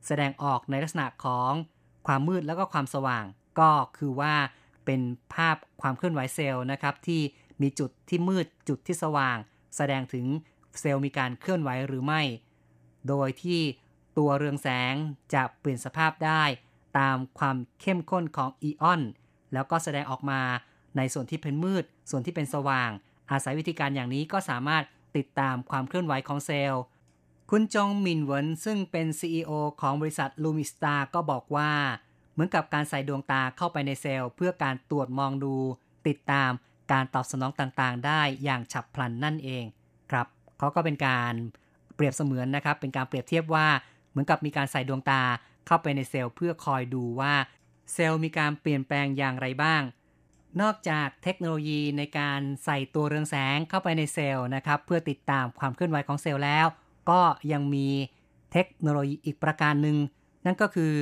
[0.07, 1.51] แสดงออกในลักษณะของ
[2.07, 3.25] ความมืดแล้วก็ความสว่าง
[3.59, 4.33] ก็คือว่า
[4.85, 5.01] เป็น
[5.33, 7.21] ภาพความเคลื่อนไหวเซลล์นะครับ ที่
[7.61, 9.37] มีจุดที่มืดจุดที่สว่าง
[9.77, 10.25] แสดงถึง
[10.79, 12.21] เซลล์มีการเคลื่อนไหวหรือไม่
[13.07, 13.61] โดยที่
[14.17, 14.95] ตัวเรืองแสง
[15.33, 16.43] จะเปลี่ยนสภาพได้
[16.99, 19.01] ตามความเข้มข้นของอีออน
[19.53, 20.41] แล้วก็แสดงออกมา
[20.97, 22.89] ในส่วนที่เป็นมืด ส่วนที่เป็นสว่าง
[23.31, 24.83] อาศัยวิธีการอย่างนี้ก็สามารถ
[25.17, 26.81] ติดตามความเคลื่อนไหวของเซลล์
[27.51, 31.71] คุณจงมินเหวินซึ่งเป็น CEO ของบริษัทลูมิสตาก็บอกว่า
[32.33, 35.55] เหมือนกับการใส่ดวงตาเข้าไปในเซลล์ เพื่อการตรวจมองดู
[36.07, 36.51] ติดตาม
[36.91, 39.63] การตอบสนองต่างๆ ได้อย่างฉับพลันนั่นเอง
[40.11, 41.33] ครับเขาก็เป็นการ
[41.95, 43.67] เปรียบเสมือนนะครับ เป็นการเปรียบเทียบว่า
[44.11, 45.23] เหมือนกับมีการใส่ดวงตา
[45.67, 47.33] เข้าไปในเซลล์เพื่อคอยดูว่า
[47.93, 49.81] เซลล์มีการเปลี่ยนแปลงอย่างไรบ้าง
[50.61, 56.67] นอกจากเทคโนโลยีในการใส่ตัวเรืองแสงเข้าไปในเซลล์นะครับ เพื่อติดตามความเคลื่อนไหวของเซลล์แล้ว
[57.09, 57.21] ก็
[57.51, 57.89] ยังมี
[58.51, 59.97] เทคโนโลยีอีกประการหนึ่ง
[60.45, 60.93] นั่นก็คือ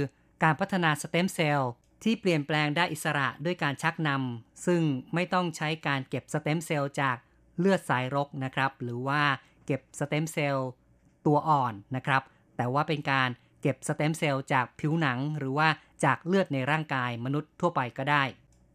[0.44, 1.72] การพัฒนาสเต็มเซลล์
[2.04, 4.82] ที่เปลี่ยนแปลงได้อิสระด้วยการชักนำซึ่ง
[5.14, 7.18] ไม่ต้องใช้การเก็บสเต็มเซลล์จาก
[7.60, 9.22] เลือดสายรกนะครับ หรือว่า
[9.66, 10.70] เก็บสเต็มเซลล์
[11.26, 12.22] ตัวอ่อนนะครับ
[12.60, 13.30] แต่ว่าเป็นการ
[13.62, 15.68] เก็บสเต็มเซลล์จากผิวหนังหรือว่า
[16.04, 18.24] จากเลือดในร่างกายมนุษย์ทั่วไปก็ได้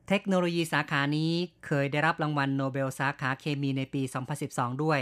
[0.09, 1.33] เทคโนโลยีสาขานี้
[1.67, 4.03] เคยได้รับรางวัลโนเบลสาขาเคมีในปี
[4.43, 5.01] 2012 ด้วย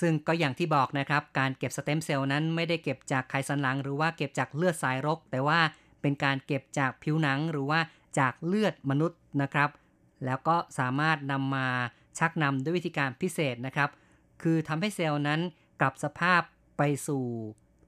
[0.00, 5.60] ซึ่งก็อย่างที่บอกนะครับ การเก็บสเต็มเซลล์นั้นไม่ได้เก็บจากไขสันหลัง หรือว่าเก็บจากเลือดสายรก แต่ว่า
[6.00, 7.80] เป็นการเก็บจากผิวหนังหรือว่า
[8.18, 9.70] จากเลือดมนุษย์นะครับ
[10.24, 11.68] แล้วก็สามารถนำมา
[12.18, 13.90] ชักนำด้วยวิธีการพิเศษนะครับ
[14.42, 15.40] คือทำให้เซลล์นั้น
[15.80, 16.42] กลับสภาพ
[16.78, 17.24] ไปสู่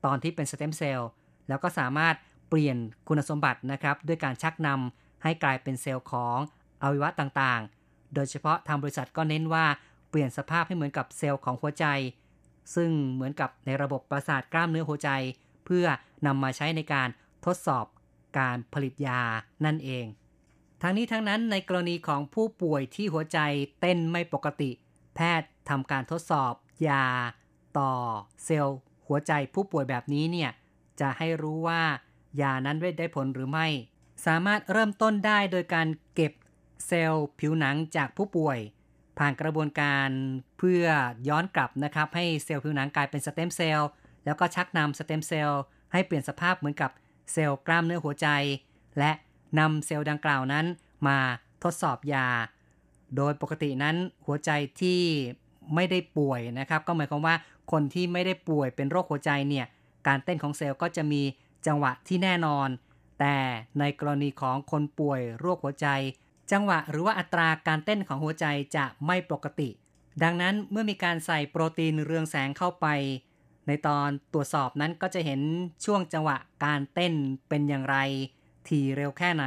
[0.04, 1.08] ตอนที่เป็นสเต็มเซลล์
[1.48, 2.14] แล้วก็สามารถ
[2.48, 2.76] เปลี่ยน
[3.08, 6.38] คุณสมบัตินะครับ ด้วยการชักนำให้กลายเป็นเซลล์ของ
[6.82, 9.66] อวัยวะต่างๆ โดยเฉพาะทางบริษัทก็เน้นว่า
[10.10, 11.86] เปลี่ยนสภาพให้เหมือนกับเซลล์ของหัวใจ
[12.74, 15.10] ซึ่งเหมือนกับในระบบประสาทกล้ามเนื้อหัวใจ
[15.64, 15.86] เพื่อ
[16.26, 17.08] นำมาใช้ในการ
[17.46, 17.86] ทดสอบ
[18.38, 19.20] การผลิตยา
[19.64, 20.06] นั่นเอง
[20.82, 23.38] ทั้งนี้ทั้งนั้นในกรณีของผู้ป่วยที่หัวใจ
[23.80, 24.70] เต้นไม่ปกติ
[25.14, 26.54] แพทย์ทำการทดสอบ
[26.88, 27.06] ยา
[27.78, 27.92] ต่อ
[28.44, 28.78] เซลล์
[29.12, 30.50] หัวใจผู้ป่วยแบบนี้เนี่ย
[31.00, 31.82] จะให้รู้ว่า
[32.40, 33.66] ยานั้นได้ผลหรือไม่
[34.26, 36.32] สามารถเริ่มต้นได้โดยการเก็บ
[36.86, 38.58] เซลล์ผิวหนังจากผู้ป่วย
[39.18, 40.08] ผ่านกระบวนการ
[40.58, 40.84] เพื่อ
[41.28, 43.88] ย้อนกลับนะครับ ให้เซลล์ผิวหนังกลายเป็นสเต็มเซลล์
[44.24, 46.90] แล้วก็ชักนำสเต็มเซลล์ให้เปลี่ยนสภาพเหมือนกับ
[47.32, 48.28] เซลล์กล้ามเนื้อหัวใจ
[48.98, 49.12] และ
[49.58, 50.66] นำเซลล์ดังกล่าวนั้น
[51.08, 51.18] มา
[51.62, 52.28] ทดสอบยา
[53.16, 53.96] โดยปกตินั้น
[54.26, 55.00] หัวใจที่
[55.74, 57.34] ไม่ได้ป่วยนะครับ ก็หมายความว่า
[57.70, 59.66] คนที่ไม่ได้ป่วยเป็นโรคหัวใจเนี่ย
[60.06, 61.22] การเต้นของเซลล์ก็จะมี
[61.66, 62.68] จังหวะที่แน่นอน
[63.20, 63.36] แต่
[63.78, 65.88] ในกรณีของคนป่วยโรคหัวใจ
[66.52, 68.46] จังหวะหรือว่าอัตราการเต้นของหัวใจ
[68.76, 69.68] จะไม่ปกติ
[70.22, 72.86] ดังนั้นเมื่อมีการใส่โปรตีนเรืองแสงเข้าไป
[73.66, 75.40] ในตอนตรวจสอบนั้นก็จะเห็น
[75.84, 77.14] ช่วงจังหวะการเต้น
[77.48, 77.96] เป็นอย่างไร
[78.68, 79.44] ที่เร็วแค่ไหน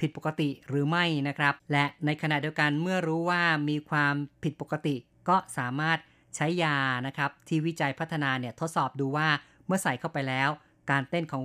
[0.00, 4.94] ผิดปกติหรือไม่นะครับ และในขณะเดียวกันเมื่อรู้ว่ามีความผิดปกติ
[5.28, 5.98] ก็สามารถ
[6.36, 9.28] ใช้ยานะครับที่วิจัยพัฒนาเนี่ยทดสอบดูว่า
[9.66, 10.50] เมื่อใส่เข้าไปแล้ว
[10.90, 11.44] การเต้นของ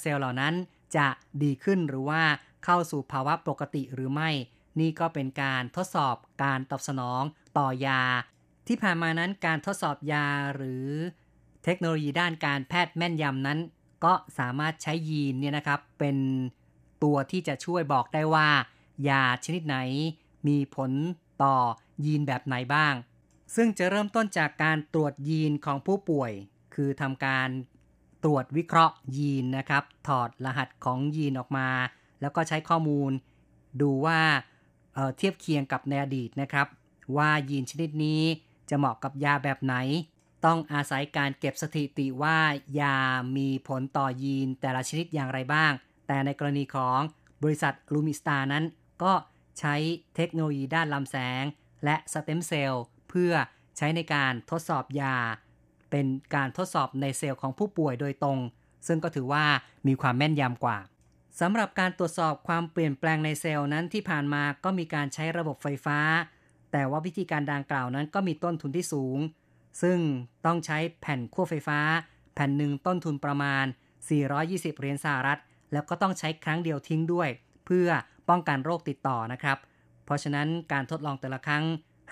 [0.00, 0.54] เซลล์เหล่านั้น
[0.96, 1.08] จะ
[1.42, 2.22] ดีขึ้นหรือว่า
[2.64, 4.30] เข้าสู่ภาวะปกติหรือไม่
[4.80, 7.22] นี่ก็เป็นการทดสอบการตอบสนอง
[7.58, 8.02] ต่อยา
[8.66, 10.86] ที่ผ่านมานั้นการทดสอบยาหรือ
[11.64, 13.58] เทคโนโลยีด้านการแพทย์แม่นยำนั้น
[14.04, 16.16] ก็สามารถใช้ยีนเนี่ยนะครับเป็น
[17.02, 18.48] ตัวที่จะช่วยบอกได้ว่า
[19.08, 19.76] ยาชนิดไหน
[20.48, 20.90] มีผล
[21.42, 21.56] ต่อ
[22.04, 22.94] ยีนแบบไหนบ้าง
[23.54, 26.32] ซึ่งจะเริ่มต้นจากการตรวจยีนของผู้ป่วย
[26.74, 27.48] คือทำการ
[28.24, 31.68] ตรวจวิเคราะห์ยีนนะครับ ถอดรหัสของยีนออกมา
[32.20, 33.10] แล้วก็ใช้ข้อมูล
[33.80, 34.20] ดูว่า
[34.94, 36.66] เทียบเคียงกับในอดีตนะครับ
[37.16, 38.22] ว่ายีนชนิดนี้
[38.70, 39.74] จะเหมาะกับยาแบบไหน
[40.44, 42.38] ต้องอาศัยการเก็บสถิติว่า
[42.80, 42.96] ยา
[43.36, 45.72] มีผลต่อยีนแต่ละชนิดอย่างไรบ้าง
[46.06, 47.00] แต่ในกรณีของ
[47.42, 48.64] บริษัทลูมิสตานั้น
[49.02, 49.12] ก็
[49.58, 49.74] ใช้
[50.16, 51.44] เทคโนโลยีด้านลำแสง
[51.84, 53.32] และสเต็มเซลล์ เพื่อ
[53.76, 55.16] ใช้ในการทดสอบยา
[55.90, 58.38] เป็นการทดสอบในเซลล์ของผู้ป่วยโดยตรง
[58.86, 59.44] ซึ่งก็ถือว่า
[59.86, 60.78] มีความแม่นยำกว่า
[61.40, 65.98] สำหรับการตรวจสอบความเปลี่ยนแปลงในเซลล์นั้นที่ผ่านมาก็มีการใช้ระบบไฟฟ้า
[66.72, 69.18] แต่ว่าวิธีการดังกล่าวนั้นก็มีต้นทุนที่สูง
[69.82, 69.98] ซึ่ง
[70.46, 71.80] ต้องใช้แผ่นขั้วไฟฟ้า
[72.34, 73.64] แผ่นหนึ่งต้นทุนประมาณ
[74.22, 75.40] 420 เหรียญสหรัฐ
[75.72, 77.28] แล้วก็ต้องใช้ครั้งเดียวทิ้งด้วย
[77.66, 77.88] เพื่อ
[78.28, 79.58] ป้องกันโรคติดต่อนะครับ
[80.04, 81.64] เพราะฉะนั้นการทดลองแต่ละครั้ง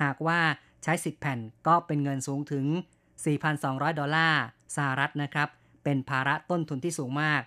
[0.03, 0.41] หากว่า
[0.83, 2.67] ใช้ 10 แผ่นก็เป็นเงินสูงถึง
[3.13, 4.43] 4,200 ดอลลาร์
[4.77, 5.49] สหรัฐนะครับ
[5.85, 7.43] เป็นภาระต้นทุนที่สูงมาก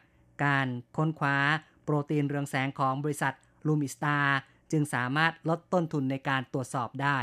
[0.46, 1.38] การค้นคว้า
[1.84, 3.34] โปรตีนเรืองแสงของบริษัท
[3.68, 4.18] ลูมิสตา
[4.72, 7.18] จึงสามารถลดต้นทุนในการตรวจสอบได้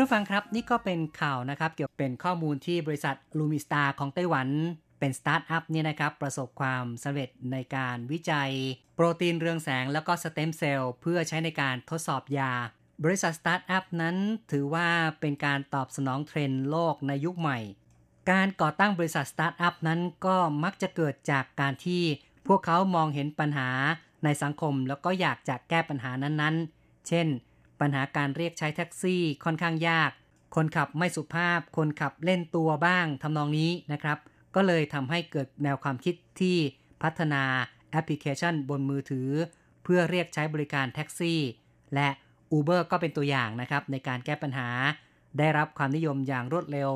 [0.00, 4.48] ณผู้ฟังครับนี่ก็เป็นข่าวนะครับเกี่ยวเป็นข้อมูลที่บริษัทลูมิสตาของไต้หวัน
[4.98, 8.50] เป็นสตาร์ทอัพเนี่ยนะครับประสบความสำเร็จในการวิจัย
[8.96, 12.52] โปรตีนเรืองแสงแล้วก็สเต็มเซลล์เพื่อใช้ในการทดสอบยา
[13.04, 14.16] บริษัทสตาร์ทอัพนั้น
[14.50, 14.88] ถือว่า
[15.20, 17.58] เป็นการตอบสนองเทรนด์โลกในยุคใหม่
[18.30, 22.02] การก่อตั้งบริษัทสตาร์ทอัพนั้นก็มักจะเกิดจากการที่
[22.48, 23.70] พวกเขามองเห็นปัญหา
[24.24, 27.26] ในสังคมแล้วก็อยากจะแก้ปัญหานั้นๆ เช่น
[27.80, 30.10] ปัญหาการเรียกใช้แท็กซี่ค่อนข้างยาก
[30.56, 34.18] คนขับไม่สุภาพ คนขับเล่นตัวบ้างทำนองนี้นะครับ
[34.54, 36.56] ก็เลยทำให้เกิดแนวความคิดที่
[37.02, 37.42] พัฒนา
[37.90, 39.28] แอปพลิเคชันบนมือถือ
[39.84, 41.40] เพื่อเรียกใช้บริการแท็กซี่
[41.94, 42.08] และ
[42.52, 44.68] Uber ก็เป็นตัวอย่างนะครับในการแก้ปัญหา
[45.38, 46.90] ได้รับความนิยมอย่างรวดเร็ว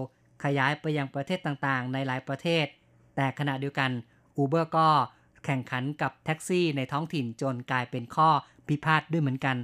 [0.44, 2.66] ขยายไปยังประเทศต่างๆ ในหลายประเทศ
[3.16, 3.90] แต่ขณะเดียวกัน
[4.38, 4.88] Uber ก็
[5.44, 8.29] แข่งขันกับแท็กซี่ในท้องถิ่นจนกลายเป็นข้อ
[8.68, 9.57] พิพาทด้วยเหมือนกัน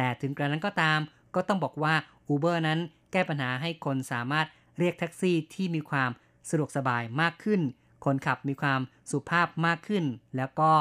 [0.00, 1.00] แต่ถึงกระนั้นก็ตาม
[1.34, 1.94] ก็ต้องบอกว่า
[2.32, 2.78] Uber นั้น
[3.12, 4.46] แก้ปัญหาให้คนสามารถ
[4.78, 6.10] เรียกแท็กซี่ที่มีความ
[6.50, 7.60] สะดวกสบายมากขึ้น
[8.04, 8.80] คนขับมีความ
[9.10, 10.04] สุภาพมากขึ้น
[10.36, 10.72] แล้วก็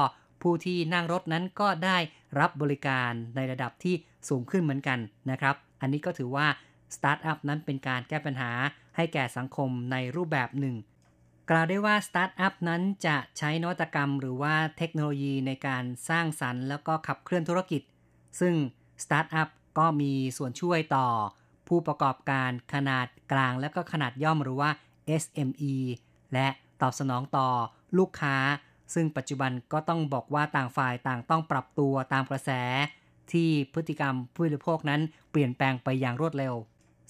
[0.41, 1.97] ผู้ที่นั่งรถนั้นก็ได้
[2.39, 3.95] รับบริการในระดับที่
[4.29, 4.99] สูงขึ้นเหมือนกัน
[5.31, 6.47] นะครับ อันนี้ก็ถือว่า
[6.95, 8.51] สตาร์ทอัพนั้นเป็นการแก้ปัญหา
[8.95, 10.75] ให้แก่สังคมในรูปแบบหนึ่ง
[11.49, 17.81] กล่าวได้ว่าสตาร์ทอัพนั้นจะใช้นวัตกรรมหรือว่าเทคโนโลยีในการสร้างสรรค์ แล้วก็ขับเคลื่อนธุรกิจ
[18.39, 18.53] ซึ่ง
[19.03, 21.07] สตาร์ทอัพก็มีส่วนช่วยต่อ
[21.67, 24.69] ผู้ประกอบการขนาดกลางและก็ขนาดย่อมหรือว่า
[25.23, 25.75] SME
[26.33, 26.47] และ
[26.81, 27.47] ตอบสนองต่อ
[27.97, 28.37] ลูกค้า
[28.93, 32.51] ซึ่งปัจจุบันก็ต้องบอกว่าต่างฝ่ายต่างต้องปรับตัวตามกระแส
[33.31, 36.53] ที่พฤติกรรมผู้บริโภคนั้นเปลี่ยนแปลงไปอย่างรวดเร็ว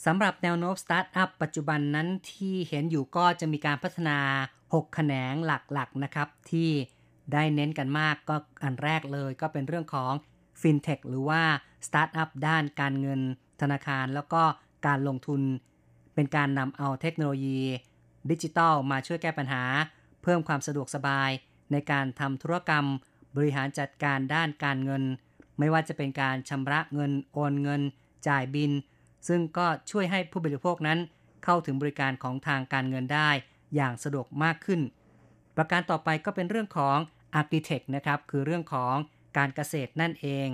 [0.05, 4.19] สำหรับแนวโน้มสตาร์ทอัพปัจจุบันนั้นที่เห็นอยู่ก็จะมีการพัฒนา
[4.63, 6.69] 6 แขนงหลักๆนะครับ ที่
[7.33, 10.13] ได้เน้นกันมากก็อันแรกเลยก็เป็นเรื่องของ
[10.61, 11.41] FinTech หรือว่า
[11.87, 13.21] สตาร์ทอัพด้านการเงิน
[13.61, 14.43] ธนาคาร แล้วก็
[14.87, 15.41] การลงทุน
[16.15, 17.61] เป็นการนำเอาเทคโนโลยี
[18.31, 19.63] ดิจิทัลมาช่วยแก้ปัญหา
[20.23, 21.29] เพิ่มความสะดวกสบาย
[21.71, 22.85] ในการทำธุรกรรม
[23.35, 25.03] บริหารจัดการด้านการเงิน
[25.59, 27.81] ไม่ว่าจะเป็นการชำระเงินโอนเงิน
[28.27, 28.71] จ่ายบิน
[29.27, 30.99] ซึ่งก็ช่วยให้ผู้บริโภคนั้น
[31.43, 33.29] เข้าถึงบริการของทางการเงินได้
[33.75, 34.81] อย่างสะดวกมากขึ้น
[35.55, 36.97] ประการต่อไปก็เป็นเรื่องของ
[37.39, 38.95] Architect นะครับ คือเรื่องของ
[39.37, 40.47] การเกษตรนั่นเอง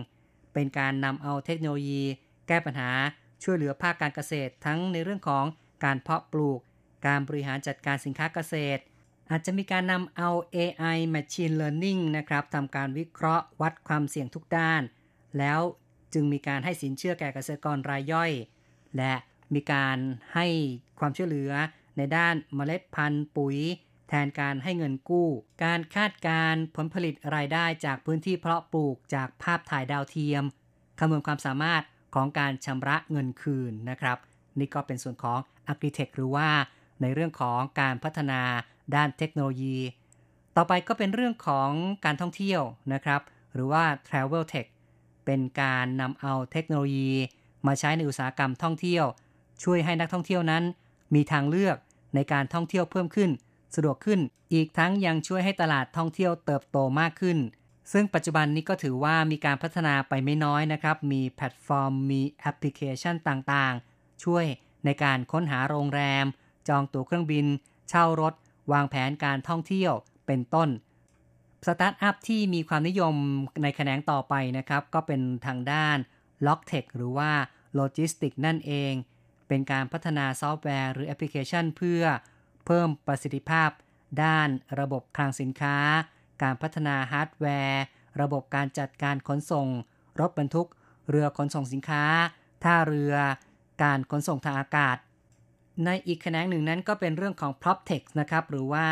[0.53, 2.03] เป็นการนำเอาเทคโนโลยี
[2.47, 2.91] แก้ปัญหา
[3.43, 5.45] ช่วยเหลือภาคการเกษตรทั้งในเรื่องของ
[5.85, 6.59] การเพาะปลูก
[7.07, 8.81] การบริหารจัดการสินค้าเกษตร
[9.29, 14.81] อาจจะมีการนำเอา AI Machine Learning นะครับทำการวิเคราะห์วัดความเสี่ยงทุกด้าน
[15.37, 15.59] แล้ว
[16.13, 18.31] จึงมีการให้สินเชื่อแก่เกษตรกรรายย่อย
[18.97, 19.13] และ
[19.53, 19.97] มีการ
[20.33, 20.47] ให้
[20.99, 21.51] ความช่วยเหลือ
[21.97, 23.57] ในด้านเมล็ดพันธุ์ปุ๋ย
[24.07, 25.29] แทนการให้เงินกู้
[25.63, 30.43] การคาดการผลผลิตรายได้จากพื้นที่เพาะปลูกจากภาพถ่ายดาวเทียม
[30.99, 31.83] คำนวณความสามารถ
[32.15, 34.17] ของการชำระเงินคืนนะครับ
[34.59, 35.39] นี่ก็เป็นส่วนของ
[35.71, 36.49] a r c h i t e c t หรือว่า
[37.01, 38.41] ในเรื่องของการพัฒนา
[38.95, 39.77] ด้านเทคโนโลยี
[40.55, 41.69] ต่อไปก็เป็นเรื่องของ
[42.05, 42.61] การท่องเที่ยว
[42.93, 43.21] นะครับ
[43.53, 44.67] หรือว่า Travel Tech
[45.25, 47.11] เป็นการนำเอาเทคโนโลยี
[47.67, 49.05] มาใช้ในอุตสาหกรรมท่องเที่ยว
[49.63, 50.63] ช่วยให้นักท่องเที่ยวนั้น
[51.15, 51.77] มีทางเลือก
[52.15, 53.29] ในการท่องเที่ยวเพิ่มขึ้น
[53.75, 54.19] สะดวกขึ้น
[54.53, 57.37] อีกทั้งยังช่วยให้ตลาดท่องเที่ยวเติบโตมากขึ้น
[57.91, 64.45] ซึ่งปัจจุบันนี้ก็ถือว่ามีการพัฒนาไปไม่น้อยนะครับ มีแพลตฟอร์ม มีแอปพลิเคชันต่างๆ ช่วย
[64.85, 66.25] ในการค้นหาโรงแรม
[66.67, 67.45] จองตั๋วเครื่องบิน
[67.89, 68.33] เช่ารถ
[68.71, 69.93] วางแผนการท่องเที่ยว
[70.27, 70.69] เป็นต้น
[71.67, 73.15] สตาร์ทอัพที่มีความนิยม
[73.63, 75.97] ในแขนงต่อไปนะครับ ก็เป็นทางด้าน
[76.47, 77.31] l o g t e c h หรือว่า
[77.75, 78.93] โลจิสติกนั่นเอง
[79.47, 82.01] เป็นการพัฒนาซอฟต์แวร์หรือแอปพลิเคชันเพื่อ
[82.65, 83.69] เพิ่มประสิทธิภาพ
[84.23, 84.49] ด้าน
[84.79, 85.77] ระบบคลังสินค้า
[86.41, 87.83] การพัฒนาฮาร์ดแวร์
[88.21, 89.67] ระบบการจัดการขนส่ง
[90.19, 90.67] รถบรรทุก
[91.09, 92.03] เรือขนส่งสินค้า
[92.63, 93.13] ท่าเรือ
[93.83, 94.97] การขนส่งทางอากาศ
[95.85, 98.87] ในอีกแขนงหนึ่งนั้นก็เป็นเรื่องของ PropTech นะครับ หรือว่า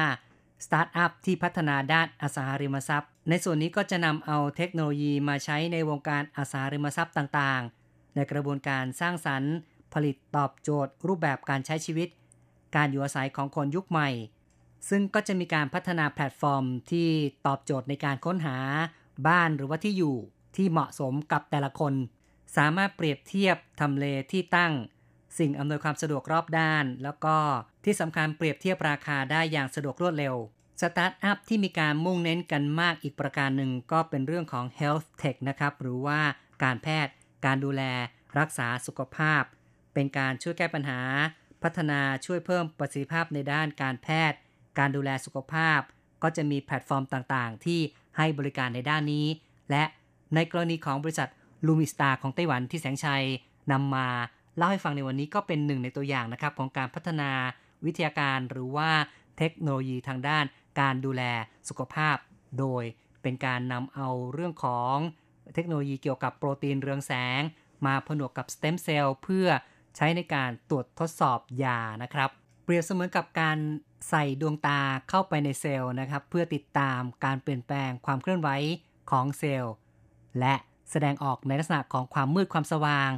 [0.66, 9.54] สตาร์ทอัพที่พัฒนาด้านอสังหาริมทรัพย์ ในส่วนนี้ก็จะนำเอาเทคโนโลยีมาใช้ในวงการอสังหาริมทรัพย์ต่างๆ ในกระบวนการสร้างสรรค์
[9.94, 12.10] ผลิตตอบโจทย์ รูปแบบการใช้ชีวิต
[12.76, 14.10] การอยู่อาศัยของคนยุคใหม่
[14.90, 17.10] ซึ่งก็จะมีการพัฒนาแพลตฟอร์มที่
[17.46, 18.58] ตอบโจทย์ในการค้นหา
[19.28, 20.16] บ้านหรือว่าที่อยู่
[20.56, 21.94] ที่เหมาะสมกับแต่ละคน
[22.58, 24.74] สามารถเปรียบเทียบทำเลที่ตั้ง
[25.40, 27.36] สิ่งอำนวยความสะดวกรอบด้าน แล้วก็
[27.86, 30.36] ที่สำคัญเปรียบเทียบราคาได้อย่างสะดวกรวดเร็ว
[30.82, 36.20] สตาร์ทอัพที่มีการมุ่งเน้นกันมากอีกประการหนึ่งก็เป็นเรื่องของ health tech นะครับ หรือว่า
[36.64, 37.14] การแพทย์
[37.46, 37.84] การดูแล
[38.40, 39.44] รักษาสุขภาพ
[39.94, 41.00] เป็นการช่วยแก้ปัญหา
[41.64, 44.38] พัฒนาช่วยเพิ่มประสิทธิภาพในด้านการแพทย์
[44.80, 45.80] การดูแลสุขภาพ
[46.24, 47.80] ก็จะมีแพลตฟอร์มต่างๆ ที่
[48.18, 49.28] ให้บริการในด้านนี้
[49.72, 49.84] และ
[50.36, 51.30] ในกรณีของบริษัท
[51.68, 53.26] ลูมิสตาของไต้หวันที่แสงชัย
[53.72, 54.08] นำมา
[54.58, 57.32] เล่าให้ฟังในวันนี้ก็เป็นหนึ่งในตัวอย่างนะครับของการพัฒนา
[57.86, 58.90] วิทยาการหรือว่า
[59.38, 60.46] เทคโนโลยีทางด้าน
[60.80, 61.24] การดูแล
[61.70, 62.18] สุขภาพ
[62.60, 62.84] โดย
[63.22, 64.96] เป็นการนำเอาเรื่องของ
[65.54, 67.42] เทคโนโลยีเกี่ยวกับโปรตีนเรืองแสง
[67.86, 69.48] มาผนวกกับสเต็มเซลล์เพื่อ
[69.96, 72.30] ใช้ในการตรวจทดสอบยานะครับ
[72.64, 73.58] เปรียบเสมือนกับการ
[74.10, 78.50] ใส่ดวงตาเข้าไปในเซลล์นะครับ เพื่อติดตามการเปลี่ยนแปลงความเคลื่อนไหว
[79.12, 79.74] ของเซลล์
[80.40, 80.56] และ
[80.92, 83.10] แสดงออกในลักษณะของความมืดความสว่าง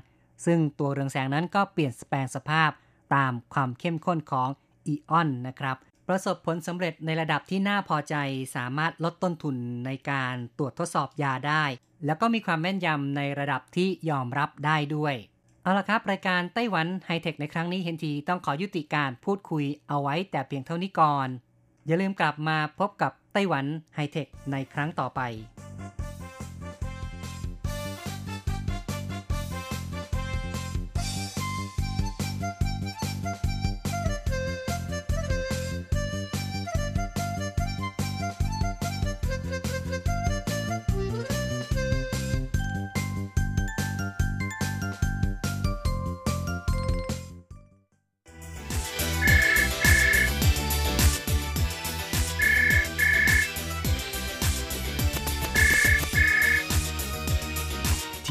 [0.46, 2.70] ซึ่งตัวเรืองแสงนั้นก็เปลี่ยนแปลงสภาพ
[3.16, 4.50] ตามความเข้มข้นของ
[4.88, 8.16] อีออนนะครับ ประสบผลสำเร็จในระดับที่น่าพอใจ
[8.56, 9.56] สามารถลดต้นทุน
[9.86, 11.64] ในการตรวจทดสอบยาได้
[12.06, 15.16] แล้วก็มีความแม่นยำในระดับที่ยอมรับได้ด้วย
[15.64, 21.28] เอาละครับ รายการไต้หวันไฮเทคในครั้งนี้เห็นทีต้องขอยุติการพูดคุยเอาไว้แต่เพียงเท่านี้ก่อน
[21.86, 25.22] อย่าลืมกลับมาพบกับไต้หวันไฮเทคในครั้งต่อไป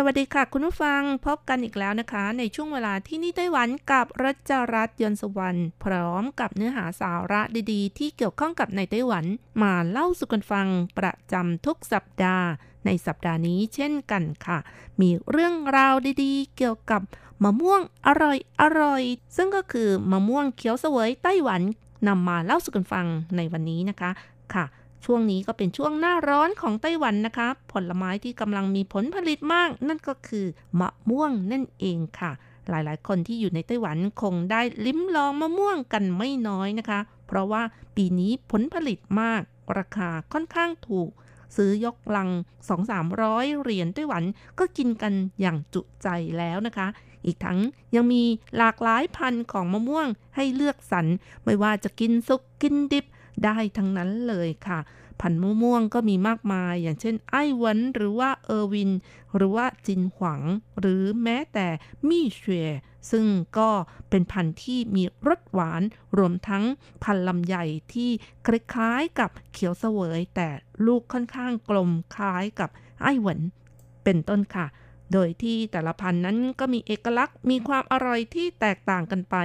[0.00, 7.40] สวัสดีค่ะ คุณผู้ฟังพบกันอีกแล้วนะคะ ในช่วงเวลาที่นี่ไต้หวันกับรัชรัตน์ยนสวรรค์พร้อมกับเนื้อหาสาระ
[7.72, 9.24] ดีๆ ที่เกี่ยวข้องกับในไต้หวัน
[9.62, 10.66] มาเล่าสู่กันฟัง
[10.98, 12.46] ประจำทุกสัปดาห์
[12.86, 14.58] ในสัปดาห์นี้เช่นกันค่ะ
[15.00, 17.02] มีเรื่องราวดีๆ เกี่ยวกับ
[17.44, 19.02] มะม่วงอร่อยอร่อย
[19.36, 21.62] ซึ่งก็คือมะม่วงเขียวเสวยไต้หวัน
[22.08, 23.06] นำมาเล่าสู่กันฟัง
[23.36, 24.10] ในวันนี้นะคะ
[24.54, 24.64] ค่ะ
[25.04, 30.46] ช่วงนี้ก็เป็นช่วงหน้าร้อนของไต้หวันนะคะ ผลไม้ที่กำลังมีผลผลิตมาก นั่นก็คือ
[30.80, 32.32] มะม่วงนั่นเองค่ะ
[32.68, 37.62] หลายๆ คนที่อยู่ในไต้หวันคงได้ลิ้มลองมะม่วงกันไม่น้อยนะคะ เพราะว่า
[37.96, 39.42] ปีนี้ผลผลิตมาก
[39.78, 41.08] ราคาค่อนข้างถูก
[41.56, 42.28] ซื้อยกลัง
[42.96, 44.24] 2-300 เหรียญไต้หวัน
[44.58, 46.08] ก็กินกันอย่างจุใจ
[46.38, 46.88] แล้วนะคะ
[47.24, 47.58] อีกทั้ง
[47.94, 48.22] ยังมี
[48.56, 50.06] หลากหลายพันธุ์ของมะม่วง
[50.36, 51.06] ให้เลือกสรร
[51.44, 53.06] ไม่ว่าจะกินสุกกินดิบ
[53.44, 54.80] ได้ทั้งนั้นเลยค่ะ
[55.20, 58.90] พันธุ์ม่วงก็มีมากมาย อย่างเช่น ไอ้วันหรือว่าเออร์วิน
[59.36, 60.42] หรือว่าจินหวัง
[60.80, 61.66] หรือแม้แต่
[62.08, 62.52] มี่เฉว
[63.10, 63.26] ซึ่ง
[63.58, 63.70] ก็
[64.10, 65.82] เป็นพันธุ์ที่มีรสหวาน
[66.18, 66.64] รวมทั้ง
[67.04, 68.10] พันธุ์ลำใหญ่ที่
[68.46, 70.48] คล้ายๆกับเขียวเสวย แต่
[70.86, 72.70] ลูกค่อนข้างกลมคล้ายกับ
[73.02, 73.38] ไอ้หวัน
[74.04, 74.66] เป็นต้นค่ะ
[75.12, 79.36] โดยที่แต่ละพันธุ์นั้นก็มีเอกลักษณ์มีความอร่อยที่แตกต่างกันไป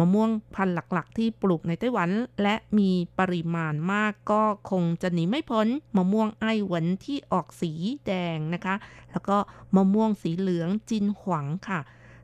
[0.00, 2.10] มะม่วงพันธุ์หลักๆ ที่ปลูกในไต้หวัน
[2.42, 7.72] และมีปริมาณมากก็คงจะหนีไม่พ้นมะม่วงไอ้หวันที่ออกสี
[8.06, 8.74] แดงนะคะ
[9.10, 9.36] แล้วก็
[9.76, 11.80] มะม่วงสีเหลืองจินหวังค่ะ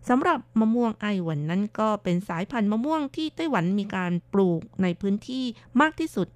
[0.08, 5.44] สำหรับมะม่วงไอ้หวันนั้นก็เป็นสายพันธุ์มะม่วงที่ไต้หวันมีการปลูกในพื้นที่
[5.80, 6.28] มากที่สุด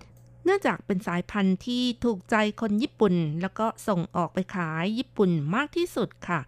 [0.45, 6.41] เนื่องจากเป็นสายพันธุ์ที่ถูกใจคนญี่ปุ่น แล้วก็ส่งออกไปขายญี่ปุ่นมากที่สุดค่ะ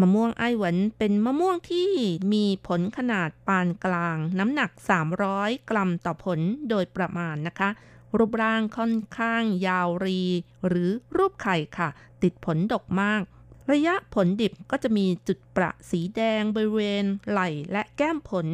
[0.00, 1.90] มะม่วงไอ้หวันเป็นมะม่วงที่
[2.32, 4.70] มีผลขนาดปานกลาง น้ำหนัก
[5.20, 7.70] 300 กรัมต่อผลโดยประมาณนะคะ
[8.16, 10.22] รูปร่างค่อนข้างยาวรี
[10.66, 11.88] หรือรูปไข่ค่ะ
[12.22, 13.22] ติดผลดกมาก
[13.72, 18.46] ระยะผลดิบก็จะมีจุดประสีแดงบริเวณไหล่และแก้มผล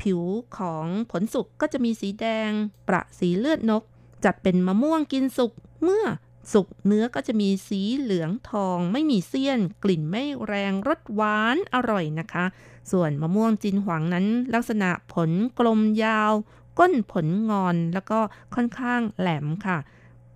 [0.00, 0.22] ผิว
[0.58, 2.50] ของผลสุกก็จะมีสีแดง
[2.88, 3.82] ประสีเลือดนก
[4.24, 6.04] จัดเป็นมะม่วงกินสุกเมื่อ
[6.52, 12.44] สุกเนื้อก็จะมีสีเหลืองทองไม่มีเสี้ยน กลิ่นไม่แรงรสหวานอร่อยนะคะ
[12.92, 16.32] ส่วนมะม่วงจินหวังนั้น ลักษณะผลกลมยาว
[16.78, 18.20] ก้นผลงอนแล้วก็
[18.54, 19.78] ค่อนข้างแหลมค่ะ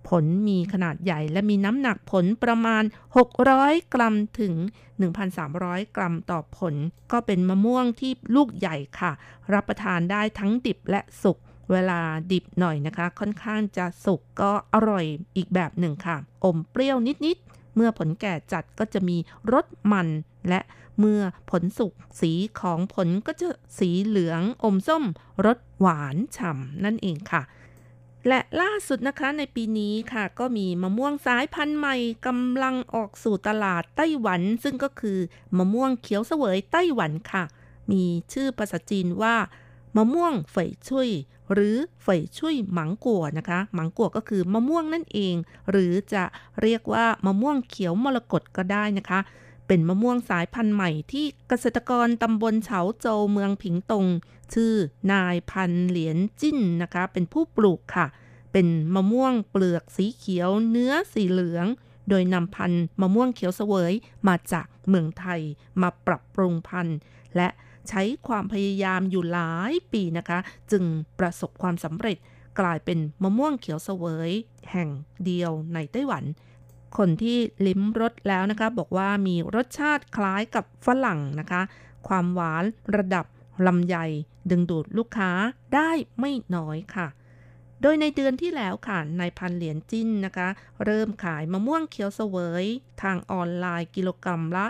[0.07, 2.83] ผลมีขนาดใหญ่และมีน้ำหนักผลประมาณ
[3.37, 4.53] 600 กรัมถึง
[5.25, 6.75] 1,300 กรัมต่อผล
[7.11, 9.11] ก็เป็นมะม่วงที่ลูกใหญ่ค่ะ
[9.53, 11.37] รับประทานได้ทั้งดิบและสุก
[11.73, 11.99] เวลา
[12.31, 15.05] ดิบหน่อยนะคะ ค่อนข้างจะสุกก็อร่อย
[15.35, 19.17] อีกแบบหนึ่งค่ะ อมเปรี้ยวนิดๆ เมื่อผลแก่จัดก็จะมี
[19.53, 20.07] รสมัน
[20.49, 20.61] และ
[20.99, 23.47] เมื่อผลสุกสีของผลก็จะ
[23.79, 25.03] สีเหลืองอมส้ม
[25.45, 27.43] รสหวานฉ่ำนั่นเองค่ะ
[28.27, 31.95] และล่าสุดนะคะในปีนี้ค่ะ ก็มีมะม่วงสายพันธุ์ใหม่
[32.27, 35.19] กำลังออกสู่ตลาดไต้หวัน ซึ่งก็คือ
[35.57, 37.43] มะม่วงเขียวเสวยไต้หวันค่ะ
[37.91, 39.35] มีชื่อภาษาจีนว่า
[39.95, 41.09] มะม่วงเฟยชุย
[41.53, 45.35] หรือเฟยชุยหมังกัวนะคะ หมังกัวก็คือมะม่วงนั่นเอง
[45.71, 46.23] หรือจะ
[46.61, 49.19] เรียกว่ามะม่วงเขียวมรกตก็ได้นะคะ
[49.67, 54.05] เป็นมะม่วงสายพันธุ์ใหม่ที่เกษตรกรตำบลเฉาโจวเมืองผิงตง
[54.53, 54.73] ชื่อ
[55.11, 58.07] นายพันเหรียญจิ้นนะคะ เป็นผู้ปลูกค่ะ
[58.51, 61.67] เป็นมะม่วงเปลือกสีเขียวเนื้อสีเหลือง
[62.09, 63.93] โดยนำพันธุ์มะม่วงเขียวเสวย
[64.27, 65.41] มาจากเมืองไทย
[65.81, 66.97] มาปรับปรุงพันธุ์
[67.35, 67.47] และ
[67.89, 70.39] ใช้ความพยายามอยู่หลายปีนะคะ
[70.71, 70.83] จึง
[71.19, 72.17] ประสบความสำเร็จ
[72.59, 74.31] กลายเป็นมะม่วงเขียวเสวย
[74.71, 74.89] แห่ง
[75.25, 76.23] เดียวในไต้หวัน
[76.97, 81.61] คนที่ลิ้มรสแล้วนะคะ บอกว่ามีรสชาติคล้ายกับฝรั่งนะคะ
[82.07, 82.63] ความหวาน
[82.95, 83.25] ระดับ
[83.67, 83.95] ลำไย
[84.49, 85.31] ดึงดูดลูกค้า
[85.75, 87.07] ได้ไม่น้อยค่ะ
[87.81, 90.47] โดยในเดือนที่แล้วค่ะนายพันเหรียญจิ้นนะคะ
[90.85, 92.65] เริ่มขายมะม่วงเขียวเสวย
[93.01, 94.65] ทางออนไลน์กิโลกรัมละ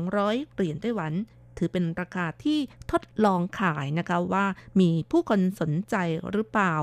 [0.00, 1.12] 200 เหรียญไต้หวัน
[1.58, 2.58] ถือเป็นราคาที่
[2.90, 4.46] ทดลองขายนะคะว่า
[4.80, 5.96] มีผู้คนสนใจ
[6.30, 6.74] หรือเปล่า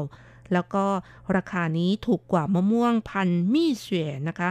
[0.54, 0.86] แล้วก็
[1.36, 4.50] ราคานี้ถูกกว่ามะม่วงพันมี่เฉวยนะคะ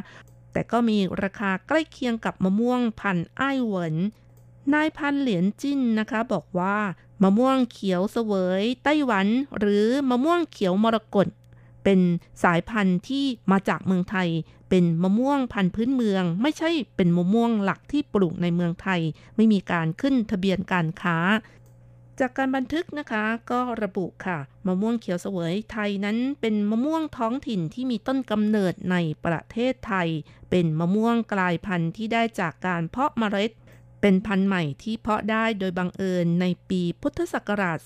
[0.52, 3.96] แต่ก็มีราคาใกล้เคียงกับมะม่วงพันไอ้เหวิน
[4.74, 6.76] นายพันเหรียญจิ้นนะคะบอกว่า
[7.22, 9.26] มะม่วงเขียวเสวยไต้หวัน
[9.58, 11.26] หรือมะม่วงเขียวมรกต
[11.84, 12.00] เป็น
[12.42, 14.28] สายพันธุ์ที่มาจากเมืองไทย
[14.68, 19.00] เป็นมะม่วงพันธุ์พื้นเมือง ไม่ใช่เป็นมะม่วงหลักที่ปลูกในเมืองไทย
[19.36, 21.18] ไม่มีการขึ้นทะเบียนการค้า
[22.20, 30.08] จากการบันทึกนะคะก็ระบุค่ะ มะม่วงเขียวเสวยไทยนั้นเป็นมะม่วงท้องถิ่นที่มีต้นกำเนิดในประเทศไทย
[30.50, 33.50] เป็นมะม่วงกลายพันธุ์ที่ได้จากการเพาะเมล็ด
[34.00, 37.78] เป็นพันธุ์ใหม่ที่เพาะได้โดยบังเอิญในปีพุทธศักราช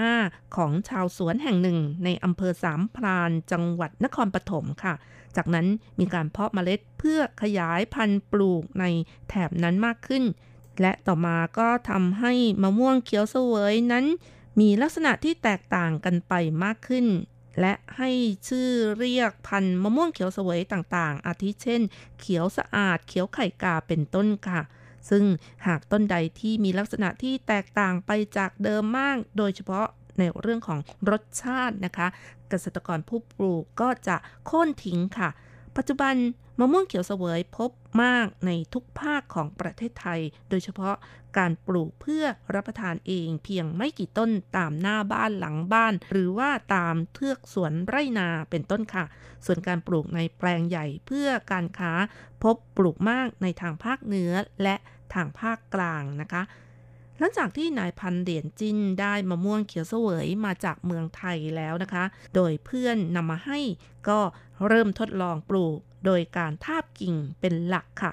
[0.00, 4.94] 2475 ของชาวสวนแห่งหนึ่งในอำเภอสามพรานจังหวัดนครปฐมค่ะ
[5.36, 5.66] จากนั้น
[5.98, 8.84] มีการเพาะเมล็ดเพื่อขยายพันธุ์ปลูกใน
[9.28, 10.24] แถบนั้นมากขึ้น
[10.80, 12.32] และต่อมาก็ทำให้
[12.62, 14.04] มะม่วงเขียวเสวยนั้น
[14.60, 16.34] มีลักษณะที่แตกต่างกันไป
[16.64, 17.06] มากขึ้น
[17.60, 18.10] และให้
[18.48, 21.82] ชื่อเรียกพันธุ์มะม่วงเขียวเสวยต่างๆ อาทิเช่น
[22.20, 24.60] เขียวสะอาด เขียวไข่กาเป็นต้นค่ะ
[25.10, 25.24] ซึ่ง
[25.66, 29.86] หากต้นใดที่มีลักษณะที่แตกต่างไปจากเดิมมาก โดยเฉพาะ
[30.18, 30.78] ในเรื่องของ
[31.10, 32.06] รสชาตินะคะ
[32.48, 35.28] เกษตรกรผู้ปลูกก็จะโค่นทิ้งค่ะ
[35.76, 36.14] ปัจจุบัน
[36.58, 37.70] มะม่วงเขียวเสวยพบ
[38.02, 40.96] มากในทุกภาคของประเทศไทย โดยเฉพาะ
[41.38, 42.24] การปลูกเพื่อ
[42.54, 49.04] รับประทานเองเพียงไม่กี่ต้นตามหน้าบ้านหลังบ้าน หรือว่าตามเทือกสวนไร่นาเป็นต้นค่ะ
[49.44, 51.92] ส่วนการปลูกในแปลงใหญ่เพื่อการค้า
[52.42, 54.32] พบปลูกมากในทางภาคเหนือ
[54.62, 54.76] และ
[55.14, 56.42] ทางภาคกลางนะคะ
[57.18, 63.58] หลังจากที่นายพันเดียนจินได้มะม่วงเขียวเสวยมาจากเมืองไทยแล้วนะคะ โดยเพื่อนนำมาให้
[64.08, 64.20] ก็
[64.68, 68.12] เริ่มทดลองปลูก โดยการทาบกิ่งเป็นหลักค่ะ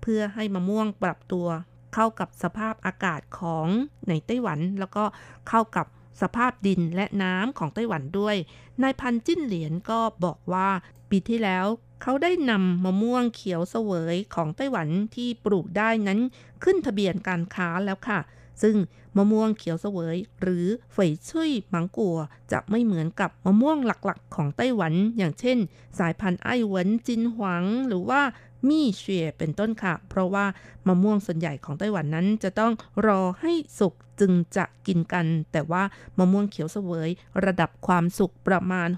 [0.00, 1.48] เพื่อให้มะม่วงปรับตัว
[1.94, 3.66] เข้ากับสภาพอากาศของ
[4.08, 5.04] ในไต้หวัน แล้วก็
[5.48, 5.86] เข้ากับ
[6.22, 8.36] สภาพดินและน้ำของไต้หวันด้วย
[8.82, 10.68] นายพันจิ้นเหรียญก็บอกว่า
[11.10, 11.66] ปีที่แล้ว
[12.02, 16.20] เขาได้นำมะม่วงเขียวเสวยของไต้หวันที่ปลูกได้นั้น
[16.64, 18.20] ขึ้นทะเบียนการค้าแล้วค่ะ
[18.62, 18.76] ซึ่ง
[19.16, 22.18] มะม่วงเขียวเสวย หรือเฟยชุยมังกัว
[22.52, 25.58] จะไม่เหมือนกับมะม่วงหลักๆ ของไต้หวัน อย่างเช่น
[25.98, 28.20] สายพันธุ์ไอหวนจินหวัง หรือว่า
[28.68, 30.46] มี่เชียเป็นต้นค่ะ เพราะว่า
[30.86, 32.72] มะม่วงส่วนใหญ่ของไต้หวันนั้นจะต้อง
[33.06, 35.82] รอให้สุกจึงจะกินกัน แต่ว่า
[36.18, 37.10] มะม่วงเขียวเสวย
[37.44, 38.88] ระดับความสุกประมาณ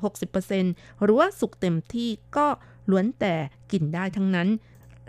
[0.47, 2.47] 60%หรือว่าสุกเต็มที่ก็
[2.91, 3.35] ล้วนแต่
[3.73, 4.49] กินได้ทั้งนั้น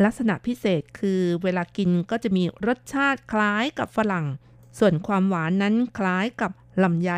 [0.04, 4.26] ลักษณะพิเศษคือเวลากินก็จะมีรสชาติคล้ายกับฝรั่ง
[4.80, 6.52] ส่วนความหวานนั้นคล้ายกับ
[6.84, 7.12] ลำไย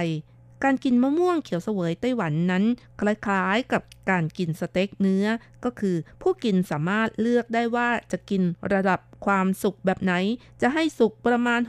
[0.63, 2.63] การกินมะม่วงเขียวเสวยไต้หวันนั้น
[2.99, 5.25] คล้ายๆกับการกินสเต็กเนื้อ
[5.63, 8.41] ก็คือผู้กินสามารถเลือกได้ว่าจะกิน
[8.73, 10.13] ระดับความสุกแบบไหน
[10.61, 11.59] จะให้สุกประมาณ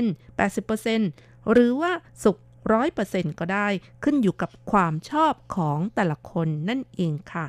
[0.00, 1.92] 60% 80%หรือว่า
[2.24, 2.36] สุก
[2.72, 3.68] ร้อยเปอร์เซ็นต์ก็ได้
[4.04, 7.46] ขึ้นอยู่กับความชอบของแต่ละคนนั่นเองค่ะ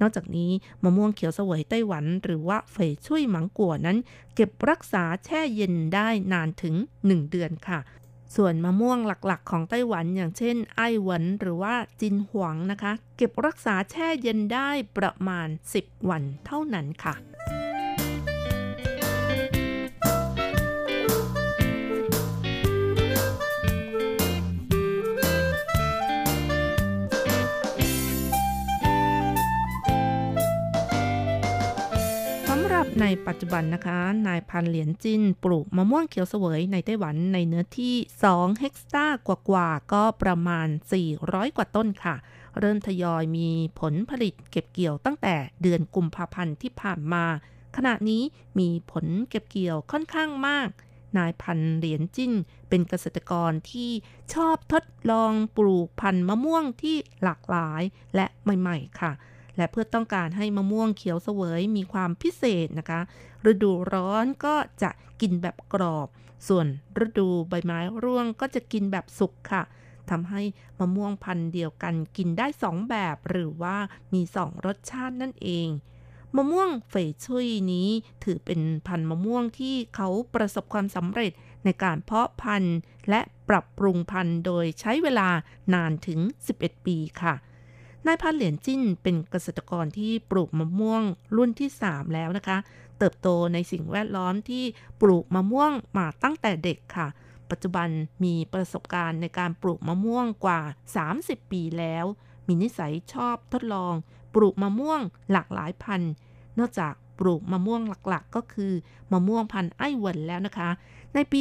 [0.00, 0.50] นอกจากนี้
[0.82, 3.98] มะม่วงเขียวเสวยไต้หวัน หรือว่าเฟยช่วยหมังกัวนั้น
[4.34, 6.74] เก็บรักษาแช่เย็นได้นานถึง
[7.04, 7.80] 1 เดือนค่ะ
[8.36, 15.48] ส่วนมะม่วงหลักๆ ของไต้หวันอย่างเช่น ไอหวันหรือว่าจินหวงนะคะ เก็บรักษาแช่เย็นได้ประมาณ
[15.78, 17.14] 10 วันเท่านั้นค่ะ
[32.98, 37.94] ในปัจจุบันนะคะ นายพันเหรียญจินปลูกมะม่วงเขียวเสวยในไต้หวันในเนื้อที่
[38.26, 40.68] 2 เฮกตาร์กว่าๆ ก็ประมาณ
[41.12, 42.16] 400 กว่าต้นค่ะ
[42.58, 43.48] เริ่มทยอยมี
[43.80, 47.24] ผลผลิตเก็บเกี่ยวตั้งแต่เดือนกุมภาพันธ์ที่ผ่านมา
[47.76, 48.22] ขณะนี้
[48.58, 50.68] มีผลเก็บเกี่ยวค่อนข้างมาก
[51.18, 52.32] นายพันเหรียญจิ้น
[52.68, 53.90] เป็นเกษตรกรที่
[54.34, 57.82] ชอบทดลองปลูกพันธุ์มะม่วงที่หลากหลาย
[58.14, 59.12] และใหม่ ๆ ค่ะ
[59.60, 63.00] และเพื่อต้องการให้มะม่วงเขียวเสวยมีความพิเศษนะคะ
[63.50, 64.90] ฤดูร้อนก็จะ
[65.20, 66.08] กินแบบกรอบ
[66.48, 66.66] ส่วน
[67.04, 69.62] ฤดูใบไม้ร่วงก็จะกินแบบสุกค่ะ
[70.10, 70.42] ทำให้
[70.78, 73.76] มะม่วงพันธุ์เดียวกันกินได้สองแบบ หรือว่า
[74.12, 75.68] มีสองรสชาตินั่นเอง
[76.36, 77.88] มะม่วงเฟยชุยนี้
[78.24, 81.32] ถือเป็นพันธุ์มะม่วงที่เขาประสบความสำเร็จ
[81.64, 82.78] ในการเพาะพันธุ์
[83.10, 85.28] และปรับปรุงพันธุ์โดยใช้เวลา
[85.74, 86.20] นานถึง
[86.54, 87.34] 11 ปีค่ะ
[88.06, 91.02] นายพันเหรียญจิ้นเป็นเกษตรกรที่ปลูกมะม่วง
[91.36, 92.58] รุ่นที่ 3 แล้วนะคะ
[92.98, 94.64] เติบโตในสิ่งแวดล้อมที่
[95.00, 97.08] ปลูกมะม่วงมาตั้งแต่เด็กค่ะ
[97.50, 97.88] ปัจจุบัน
[98.24, 100.60] มีประสบการณ์ในการปลูกมะม่วงกว่า
[101.06, 102.04] 30 ปีแล้ว
[102.46, 103.94] มีนิสัยชอบทดลอง
[104.34, 105.00] ปลูกมะม่วง
[105.32, 106.12] หลากหลายพันธุ์
[106.58, 108.72] นอกจากปลูกมะม่วงหลักๆ ก็คือ
[109.12, 110.70] มะม่วงพันธุ์ไอ้หวนแล้วนะคะ
[111.14, 111.40] ในปี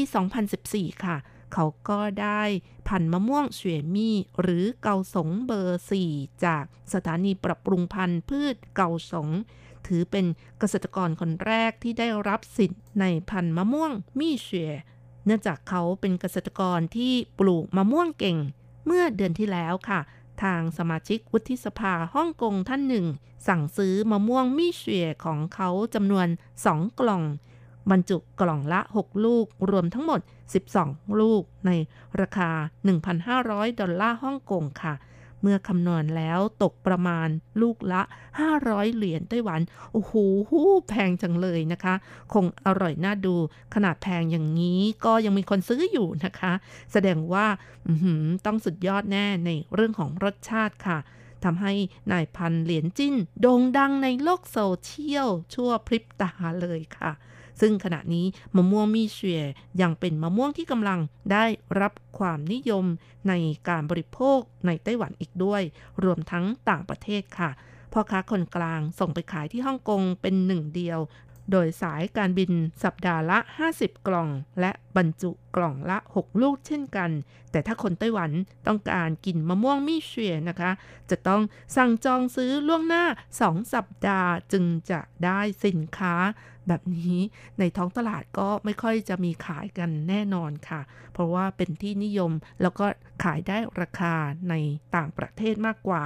[0.51, 1.17] 2014 ค่ะ
[1.53, 2.41] เขาก็ได้
[2.87, 9.29] พันธุ์มะม่วงเฉวยมี่หรือเกาสงเบอร์ 4 จากสถานีปรับปรุงพันธุ์พืชเกาสง
[9.87, 10.25] ถือเป็น
[10.59, 14.73] เกษตรกรคนแรกที่ได้รับสิทธิ์ในพันธุ์มะม่วงมี่เฉวย
[15.25, 18.37] เนื่องจากเขาเป็นเกษตรกรที่ปลูกมะม่วงเก่ง
[18.85, 19.99] เมื่อเดือนที่แล้วค่ะ
[20.43, 23.05] ทางสมาชิกวุฒิสภาฮ่องกงท่านหนึ่ง
[23.47, 26.27] สั่งซื้อมะม่วงมี่เฉวยของเขาจำนวน
[26.63, 27.23] 2 กล่อง
[27.91, 30.19] บรรจุกล่องละ 6 ลูก รวมทั้งหมด
[30.69, 31.71] 12 ลูก ใน
[32.21, 32.49] ราคา
[33.15, 34.95] 1,500 ดอลลาร์ฮ่องกงค่ะ
[35.41, 37.27] เมื่อคำนวณแล้วตกประมาณ
[37.61, 38.01] ลูกละ
[38.49, 39.61] 500 เหรียญไต้หวัน
[39.93, 40.13] โอ้โห
[40.89, 41.93] แพงจังเลยนะคะ
[42.33, 43.35] คงอร่อยน่าดู
[43.73, 46.53] ขนาดแพงอย่างนี้ก็ยังมีคนซื้ออยู่นะคะ
[46.91, 47.47] แสดงว่า
[48.45, 50.97] ต้องสุดยอดแน่ในเรื่องของรสชาติค่ะ
[51.43, 51.73] ทำให้
[52.11, 57.11] นายพันเหรียญจิ้น โด่งดังในโลกโซเชียล ชั่วพริบตาเลยค่ะ
[57.61, 59.43] ซึ่งขณะนี้มะม่วงมีเชีย
[59.81, 60.99] ยังเป็นมะม่วงที่กำลัง
[61.31, 61.45] ได้
[61.81, 62.85] รับความนิยม
[63.27, 63.33] ใน
[63.69, 65.61] การบริโภคในไต้หวันอีกด้วย
[66.03, 67.49] รวมทั้งต่างประเทศค่ะ
[67.93, 70.99] พ่อค้าคนกลางส่งไปขายที่ฮ่องกงเป็นหนึ่งเดียว
[71.51, 72.51] โดยสายการบิน
[72.83, 73.39] สัปดาห์ละ
[73.73, 74.29] 50 กล่อง
[74.59, 77.11] และบรรจุกล่องละ 6 ลูกเช่นกัน
[77.51, 78.31] แต่ถ้าคนไต้หวัน
[78.67, 80.71] ต้องการกินมะม่วงมี่เชียนะคะ
[81.09, 81.41] จะต้อง
[81.75, 83.03] สั่งจองซื้อล่วงหน้า
[83.39, 86.15] 2 สัปดาห์จึงจะได้สินค้า
[86.69, 87.17] แบบนี้
[87.59, 90.81] ในท้องตลาดก็ไม่ค่อยจะมีขายกันแน่นอนค่ะ
[91.13, 92.85] เพราะว่าเป็นที่นิยมแล้วก็
[93.23, 94.13] ขายได้ราคา
[94.49, 94.53] ใน
[94.95, 96.03] ต่างประเทศมากกว่า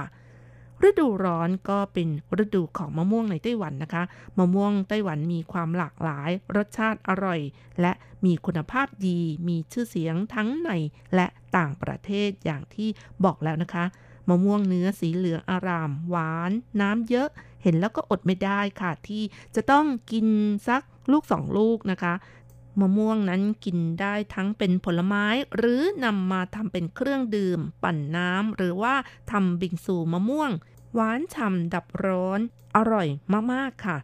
[0.88, 2.08] ฤดูร้อนก็เป็น
[2.42, 4.02] ฤดูของมะม่วงในไต้หวันนะคะ
[4.38, 7.40] มะม่วงไต้หวันมีความหลากหลาย รสชาติอร่อย
[7.80, 7.92] และ
[8.24, 10.70] มีคุณภาพดี มีชื่อเสียงทั้งใน
[11.14, 12.88] และต่างประเทศอย่างที่
[13.24, 13.84] บอกแล้วนะคะ
[14.28, 17.28] มะม่วงเนื้อสีเหลืองอาราม หวาน น้ำเยอะ
[17.62, 19.22] เห็นแล้วก็อดไม่ได้ค่ะ ที่
[19.54, 20.26] จะต้องกิน
[20.68, 22.14] สักลูกสองลูกนะคะ
[22.80, 28.94] มะม่วงนั้นกินได้ทั้งเป็นผลไม้ หรือนำมาทำเป็นเครื่องดื่ม ปั่นน้ำหรือว่า
[29.30, 30.50] ทำบิงซูมะม่วง
[30.94, 32.40] หวานฉ่ำดับร้อน
[32.76, 33.08] อร่อย
[33.52, 33.96] มาก ๆ ค่ะ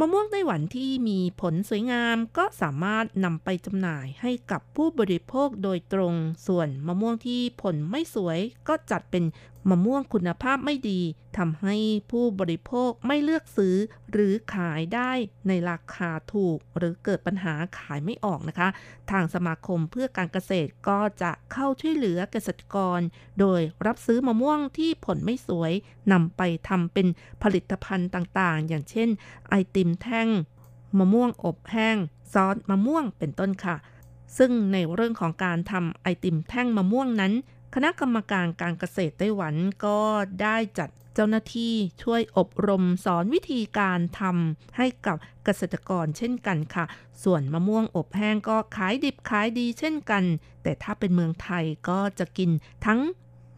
[0.00, 6.14] มะม่วงไต้หวันที่มีผลสวยงามก็สามารถนำไปจำหน่ายให้กับผู้บริโภคโดยตรง
[6.46, 8.38] ส่วนมะม่วงที่ผลไม่สวย
[8.68, 9.24] ก็จัดเป็น
[9.70, 11.00] มะม่วงคุณภาพไม่ดี
[11.38, 11.76] ทำให้
[12.10, 13.76] ผู้บริโภคไม่เลือกซื้อ
[14.12, 15.12] หรือขายได้
[15.48, 18.68] ในราคาถูก หรือเกิดปัญหาขายไม่ออกนะคะ
[19.10, 23.00] ทางสมาคมเพื่อการเกษตรก็จะเข้าช่วยเหลือเกษตรกร
[23.40, 25.72] โดยรับซื้อมะม่วงที่ผลไม่สวย
[26.12, 27.06] นำไปทำเป็น
[27.42, 29.08] ผลิตภัณฑ์ต่างๆ อย่างเช่น
[29.48, 30.28] ไอติมแท่ง
[30.98, 31.96] มะม่วงอบแห้ง
[32.32, 33.76] ซอสมะม่วงเป็นต้นค่ะ
[34.38, 37.32] ซึ่งในเรื่องของการทำไอติมแท่งมะม่วงนั้น
[37.84, 39.54] ณะกรรมการการเกษตรไต้หวัน
[39.84, 39.98] ก็
[40.42, 46.84] ได้จัดเจ้าหน้าที่ช่วยอบรมสอนวิธีการทำให้กับเกษตรกรเช่นกันค่ะ
[47.24, 50.24] ส่วนมะม่วงอบแห้งก็ขายดิบขายดีเช่นกัน
[50.62, 52.50] แต่ถ้าเป็นเมืองไทยก็จะกิน
[52.86, 53.00] ทั้ง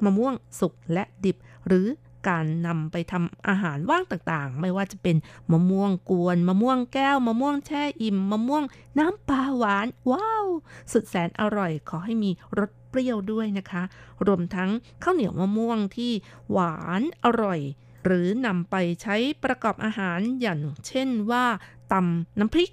[0.05, 1.87] มะม่วงสุกและดิบหรือ
[2.29, 5.16] การนำไปทำอาหารว่างต่างๆ ไม่ว่าจะเป็น
[5.53, 8.64] มะม่วงกวนมะม่วงแก้ว มะม่วงแช่อิ่ม มะม่วง
[8.99, 10.47] น้ำปลาหวาน ว้าว
[10.93, 13.82] สุดแสนอร่อยขอให้มีรส เปรี้ยวด้วยนะคะ
[14.26, 14.70] รวมทั้ง
[15.03, 16.12] ข้าวเหนียวมะม่วงที่
[16.51, 17.61] หวานอร่อย
[18.05, 21.45] หรือนำไปใช้ประกอบอาหารอย่างเช่นว่า
[21.93, 22.72] ตำน้ำพริก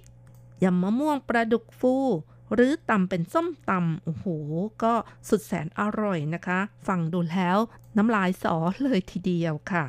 [0.64, 1.94] ยำมะม่วงปลาดุกฟู
[2.54, 4.26] หรือตำเป็นส้มตำ โอ้โห
[4.82, 4.94] ก็
[5.28, 7.58] สุดแสนอร่อยนะคะ ฟังดูแล้ว
[7.96, 9.84] น้ำลายสอเลยทีเดียวค่ะ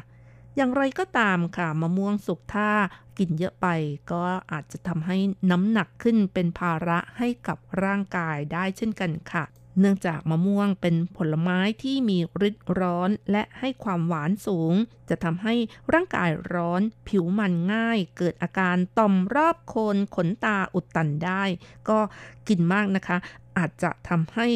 [0.55, 2.69] อย่างไรก็ตามค่ะ มะม่วงสุกถ้า
[3.17, 3.67] กินเยอะไป
[4.11, 5.17] ก็อาจจะทำให้
[5.51, 9.43] น้ำหนักขึ้นเป็นภาระให้กับร่างกายได้เช่นกันค่ะ
[9.79, 12.17] เนื่องจากมะม่วงเป็นผลไม้ที่มี
[12.47, 14.73] ฤทธิ์ร้อนและให้ความหวานสูง
[15.09, 15.53] จะทำให้
[15.93, 21.43] ร่างกายร้อน ผิวมันง่าย เกิดอาการต่อมรอบโคนขนตาอุดตันได้
[21.89, 21.99] ก็
[22.47, 23.17] กินมากนะคะ
[23.57, 24.47] อาจจะทำให้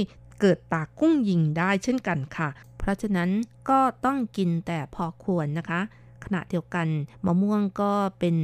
[0.41, 3.29] เกิดตากุ้งยิงได้เช่นกันค่ะ เพราะฉะนั้น
[3.69, 5.81] ก็ต้องกินแต่พอควรนะคะ
[6.23, 6.87] ขณะเดียวกัน
[7.25, 8.35] มะม่วงก็เป็น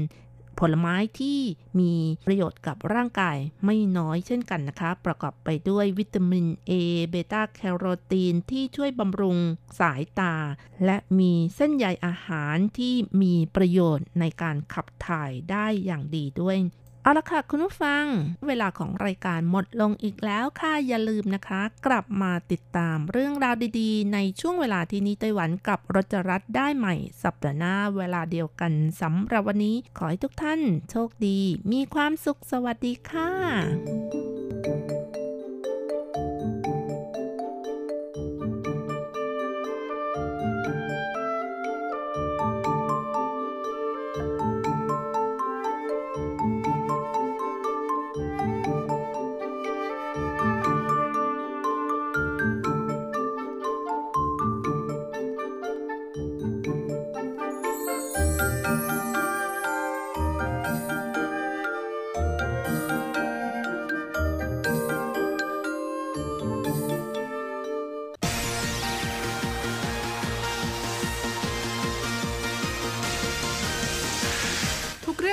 [0.60, 1.40] ผลไม้ที่
[1.80, 1.94] มี
[2.26, 6.72] ประโยชน์กับร่างกายไม่น้อยเช่นกันนะคะ ประกอบไปด้วยวิตามิน A
[7.10, 9.38] เบต้าแคโรทีนที่ช่วยบำรุง
[9.80, 10.36] สายตา
[10.86, 16.58] และมีเส้นใยอาหารที่มีประโยชน์ในการขับถ่ายได้อย่างดีด้วย
[17.04, 18.04] เอาละค่ะคุณผู้ฟัง
[18.48, 28.72] เวลาของรายการหมดลงอีกแล้วค่ะอย่าลืมนะคะ กลับมาติดตามเรื่องราวดีๆ ในช่วงเวลาที่นี้ไต้หวันกับรจรัสได้ใหม่สัปดาห์หน้าเวลาเดียวกัน
[29.02, 31.40] สำหรับวันนี้ ขอให้ทุกท่านโชคดี
[31.72, 34.29] มีความสุขสวัสดีค่ะ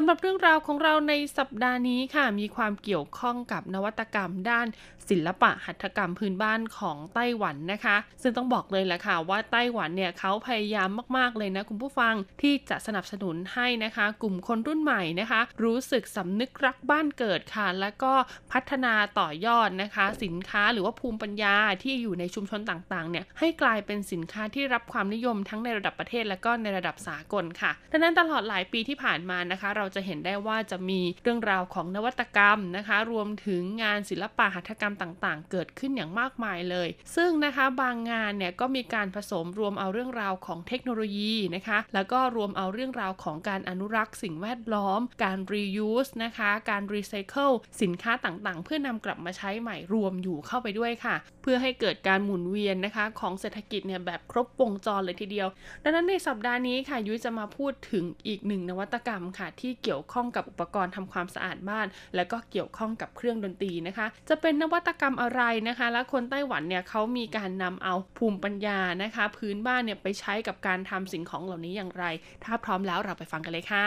[0.00, 4.66] สำหรับเรื่องราวของเราในสัปดาห์นี้ค่ะ มีความเกี่ยวข้องกับนวัตกรรมด้าน
[5.10, 18.12] ศิลปะหัตถกรรมพื้นบ้านของไต้หวันนะคะ ซึ่งต้องบอกเลยแหละค่ะว่าไต้หวันเนี่ยเขาพยายามมากๆเลยนะคุณผู้ฟังที่จะสนับสนุนให้นะคะ กลุ่มคนรุ่นใหม่นะคะ รู้สึกสำนึกรักบ้านเกิดค่ะ แล้วก็
[18.52, 53.04] พัฒนาต่อยอดนะคะ สินค้าหรือว่าภูมิปัญญาที่อยู่ในชุมชนต่างๆเนี่ยให้กลายเป็นสินค้าที่รับความนิยมทั้งในระดับประเทศ และก็ในระดับสากลค่ะดังนั้นตลอดหลายปีที่ผ่านมานะคะ เราจะเห็นได้ว่าจะมีเรื่องราวของนวัตกรรมนะคะ รวมถึงงานศิลปะหัตถกรรมต่างๆ เกิดขึ้นอย่างมากมายเลย ซึ่งนะคะบางงานเนี่ยก็มีการผสมรวมเอาเรื่องราวของเทคโนโลยีนะคะ แล้วก็รวมเอาเรื่องราวของการอนุรักษ์สิ่งแวดล้อม การ reuse นะคะ การ recycle สินค้าต่างๆ เพื่อนำกลับมาใช้ใหม่รวมอยู่เข้าไปด้วยค่ะ เพื่อให้เกิดการหมุนเวียนนะคะ
[53.20, 55.48] ของเศรษฐกิจเนี่ยแบบครบวงจรเลยทีเดียว
[55.82, 72.04] ดังนั้นในสัปดาห์นี้ค่ะยุ้ยจะมาพูดถึงอีกหนึ่งนวัตกรรมค่ะที่เกี่ยวข้องกับอุปกรณ์ทำความสะอาดบ้าน และก็เกี่ยวข้องกับเครื่องดนตรีนะคะ จะเป็นนวัตกรรมอะไรนะคะ และคนไต้หวันเนี่ยเขามีการนำเอาภูมิปัญญานะคะ พื้นบ้านเนี่ยไปใช้กับการทำสิ่งของเหล่านี้อย่างไร
[72.44, 73.86] ถ้าพร้อมแล้วเราไปฟังกันเลยค่ะ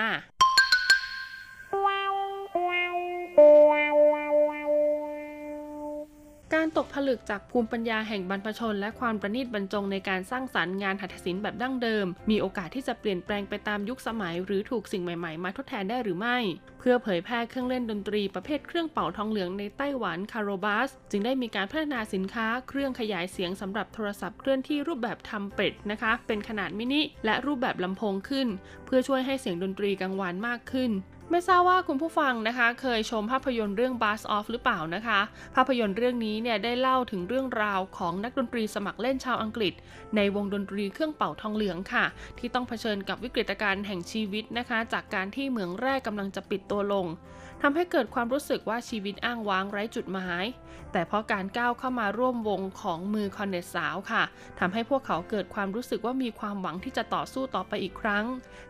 [6.58, 16.38] การตกผลึกจากภูมิปัญญาแห่งบรรพชน และความประณีตบรรจงในการสร้างสรรค์งานหัตถศิลป์แบบดั้งเดิม มีโอกาสที่จะเปลี่ยนแปลงไปตามยุคสมัย หรือถูกสิ่งใหม่ๆ มาทดแทนได้หรือไม่
[16.80, 28.47] เพื่อเผยแพร่เครื่องเล่นดนตรีประเภทเครื่องเป่าทองเหลืองในไต้หวัน Carol Brass จึงได้มีการพัฒนาสินค้า เครื่องขยายเสียงสำหรับโทรศัพท์เคลื่อนที่รูปแบบทรัมเป็ตนะคะ เป็นขนาดมินิและรูปแบบลำโพงขึ้น
[28.86, 30.91] เพื่อช่วยให้เสียงดนตรีกังวานมากขึ้น
[31.34, 35.20] ไม่ทราบว่าคุณผู้ฟังนะคะเคยชมภาพยนตร์เรื่อง Buzz Off หรือเปล่านะคะ
[35.56, 39.74] ภาพยนตร์เรื่องนี้เนี่ยได้เล่าถึงเรื่องราวของนักดนตรีสมัครเล่นชาวอังกฤษ
[40.16, 42.06] ในวงดนตรีเครื่องเป่าทองเหลืองค่ะ
[42.38, 47.06] ที่ต้องเผชิญกับวิกฤตการณ์แห่งชีวิตนะคะ จากการที่เหมืองแร่กำลังจะปิดตัวลง
[47.62, 50.46] ทำให้เกิดความรู้สึกว่าชีวิตอ้างว้างไร้จุดหมาย
[50.92, 54.24] แต่เพราะการก้าวเข้ามาร่วมวงของมือคอนเนตสาวค่ะ
[54.60, 58.26] ทำให้พวกเขาเกิดความรู้สึกว่ามีความหวังที่จะต่อสู้ต่อไปอีกครั้ง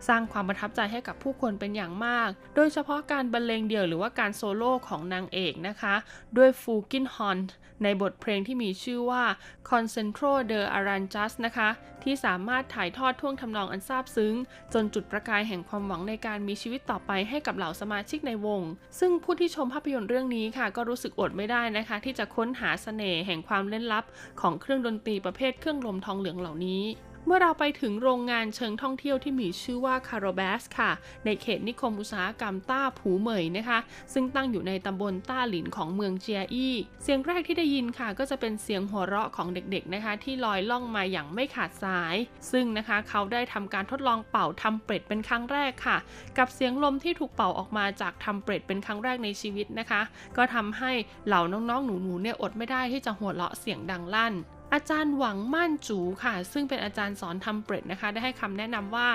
[0.08, 5.96] สร้างความประทับใจให้กับผู้คนเป็นอย่างมาก โดยเฉพาะการบรรเลงเดี่ยวหรือว่าการโซโล่ของนางเอกนะคะ
[6.38, 7.40] ด้วยฟูกินฮอน
[7.84, 9.24] ในบทเพลงที่มีชื่อว่า
[9.70, 11.70] Concentro de Aranjas นะคะ
[12.04, 14.36] ที่สามารถถ่ายทอดท่วงทำนองอันซาบซึ้ง
[14.74, 18.62] จนจุดประกายแห่งความหวังในการมีชีวิตต่อไปให้กับเหล่าสมาชิกในวง
[19.00, 24.06] ซึ่งผู้ที่ชมภาพยนตร์เรื่องนี้ค่ะ ก็รู้สึกอดไม่ได้นะคะที่จะค้นหาเสน่ห์แห่งความเล่นลับ
[24.42, 26.84] ของเครื่องดนตรีประเภทเครื่องลมทองเหลืองเหล่านี้
[27.26, 30.92] เมื่อเราไปถึงโรงงานเชิงท่องเที่ยวที่มีชื่อว่าคาร์โรแบสค่ะ
[31.26, 33.80] ในเขตนิคมอุตสาหกรรมต้าผูเหมยนะคะ
[34.14, 42.16] ซึ่งตั้งอยู่ในตำบลต้าหลินของเมืองเจียอี้เสียงแรกที่ได้ยินค่ะ ก็จะเป็นเสียงหัวเราะของเด็กๆนะคะ ที่ลอยล่องมาอย่างไม่ขาดสาย
[42.52, 45.98] ซึ่งนะคะเขาได้ทำการทดลองเป่าทำเป็ดเป็นครั้งแรกค่ะ
[46.38, 50.02] กับเสียงลมที่ถูกเป่าออกมาจากทำเป็ดเป็นครั้งแรกในชีวิตนะคะ
[50.38, 50.92] ก็ทำให้
[51.28, 54.36] เหล่าน้องๆหนูๆเนี่ยอดไม่ได้ที่จะหัวเราะเสียงดังลั่น
[54.74, 59.10] อาจารย์หวังม่านจูค่ะ ซึ่งเป็นอาจารย์สอนทำเปรตนะคะ ได้ให้คำแนะนำว่า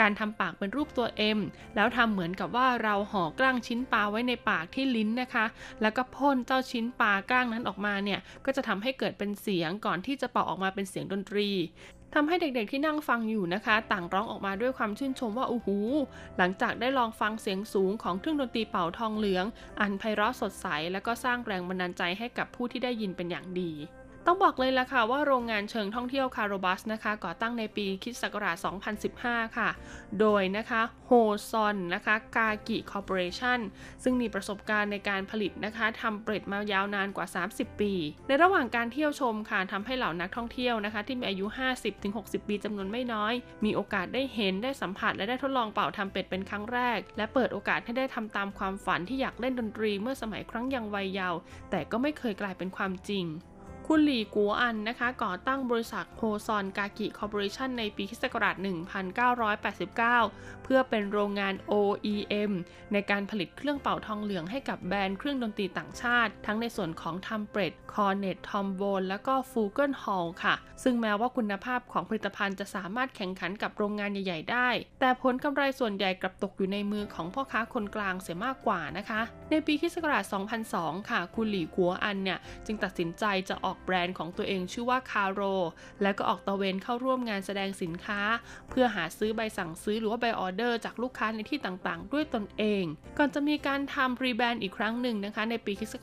[0.00, 1.06] การทำปากเป็นรูปตัว
[1.36, 1.40] M
[1.76, 5.44] แล้วทำเหมือนกับว่าเราห่อกล้างชิ้นปลาไว้ในปากที่ลิ้นนะคะ
[5.82, 11.48] แล้วก็พ่นเจ้าชิ้นปลากล้างนั้นออกมาเนี่ย ก็จะทำให้เกิดเป็นเสียงก่อนที่จะเป่าออกมาเป็นเสียงดนตรี
[12.14, 15.78] ทำให้เด็กๆที่นั่งฟังอยู่นะคะ ต่างร้องออกมาด้วยความชื่นชมว่าอู้หู
[16.38, 19.44] หลังจากได้ลองฟังเสียงสูงของเครื่องดนตรีเป่าทองเหลือง
[19.80, 23.72] อันไพเราะสดใส และก็สร้างแรงบันดาลใจให้กับผู้ที่ได้ยินเป็นอย่างดี
[24.26, 28.56] ต้องบอกเลยละค่ะว่าโรงงานเชิงท่องเที่ยว Carol Brass นะคะก่อตั้งในปีคริสตศักราช
[29.06, 29.68] 2015 ค่ะ
[30.20, 31.12] โดยนะคะโฮ
[31.50, 33.60] ซอนนะคะกากิคอร์ปอเรชั่น
[34.02, 37.92] ซึ่งมีประสบการณ์ในการผลิตนะคะทรัมเป็ตมายาวนานกว่า 30 ปี
[38.28, 41.46] ในระหว่างการเที่ยวชมค่ะทำให้เหล่านักท่องเที่ยวนะคะ ที่มีอายุ
[41.96, 51.38] 50-60 ปีจำนวนไม่น้อย มีโอกาสได้เห็นได้สัมผัสและได้ทดลองเป่าทรัมเป็ตเป็นครั้งแรก และเปิดโอกาสให้ได้ทำตามความฝันที่อยากเล่นดนตรีเมื่อสมัยครั้งยังวัยเยาว์
[51.70, 53.26] แต่ก็ไม่เคยกลายเป็นความจริง
[53.86, 58.24] คุณหลี่กัวอันนะคะก่อตั้งบริษัทโฮซอนกากิ Corporation ในปีคศ
[60.60, 62.52] 1989 เพื่อเป็นโรงงาน OEM
[62.92, 74.68] ในการผลิตเครื่องเป่าทองเหลืองให้กับแบรนด์เครื่องดนตรีต่างชาติ ทั้งในส่วนของทรัมเป็ต cornet ทรอมโบนและก็ flugelhorn ค่ะ ซึ่งแม้ว่าคุณภาพของผลิตภัณฑ์จะสามารถแข่งขันกับโรงงานใหญ่ ๆ ได้
[75.00, 79.20] แต่ผลกำไรส่วนใหญ่กลับตกอยู่ในมือของพ่อค้าคนกลางเสียมากกว่านะคะ
[79.50, 79.96] ในปีคศ
[80.52, 85.40] 2002 ค่ะ คุณหลี่กัวอันเนี่ยจึงตัดสินใจจะออกแบรนด์ของตัวเองชื่อว่าคาโร
[86.02, 88.20] และก็ออกตะเวนเข้าร่วมงานแสดงสินค้า
[88.70, 92.84] เพื่อหาซื้อใบสั่งซื้อหรือว่าใบออเดอร์จากลูกค้าในที่ต่างๆ ด้วยตนเอง
[93.18, 95.94] ก่อนจะมีการทำรีแบรนด์อีกครั้งหนึ่งนะคะ ในปีคศ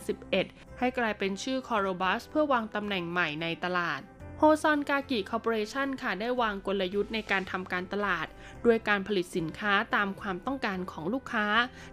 [0.00, 4.00] 2011 ให้กลายเป็นชื่อ c o r o b u s เพื่อวางตำแหน่งใหม่ในตลาด
[4.42, 8.26] โฮซอนกากิคอร์ปอเรชันค่ะได้วางกลยุทธ์ในการทำการตลาด
[8.66, 11.46] ด้วยการผลิตสินค้าตามความต้องการของลูกค้า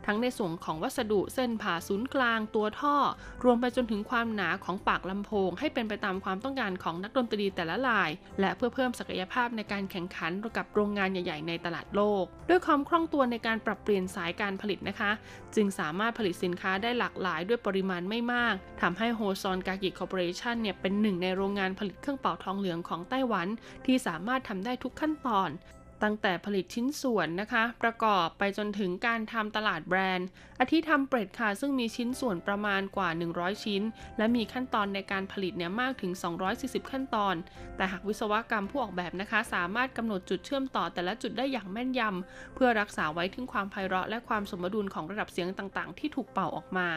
[0.06, 2.96] ทั้งในส่วนของวัสดุเส้นผ่าศูนย์กลางตัวท่อ
[3.44, 15.12] รวมไปจนถึงความหนาของปากลำโพง ให้เป็นไปตามความต้องการของนักดนตรีแต่ละลาย และเพื่อเพิ่มศักยภาพในการแข่งขันกับโรงงานใหญ่ ๆ ในตลาดโลก ด้วยความคล่องตัวในการปรับเปลี่ยนสายการผลิตนะคะ
[15.56, 23.48] จึงสามารถผลิตสินค้าได้หลากหลายด้วยปริมาณไม่มากทำให้โฮซอนกากิคอร์ปอเรชันเนี่ยเป็นหนึ่งในโรงงานผลิตเครื่องเป่าทองเหลืองของไต้หวัน
[23.86, 25.52] ที่สามารถทำได้ทุกขั้นตอน
[26.04, 30.28] ตั้งแต่ผลิตชิ้นส่วนนะคะ ประกอบไปจนถึงการทำตลาดแบรนด์
[30.60, 33.82] อาทิทำเปรตค่ะซึ่งมีชิ้นส่วนประมาณกว่า 100 ชิ้น
[34.18, 36.12] และมีขั้นตอนในการผลิตเนี่ยมากถึง
[36.52, 37.36] 240 ขั้นตอน
[37.78, 46.90] แต่หากวิศวกรรมผู้ออกแบบนะคะ สามารถกำหนดจุดเชื่อมต่อแต่ละจุดได้อย่างแม่นยำเพื่อรักษาไว้ถึงความไพเราะและความสมดุลของระดับเสียงต่างๆ ที่ถูกเป่าออกมา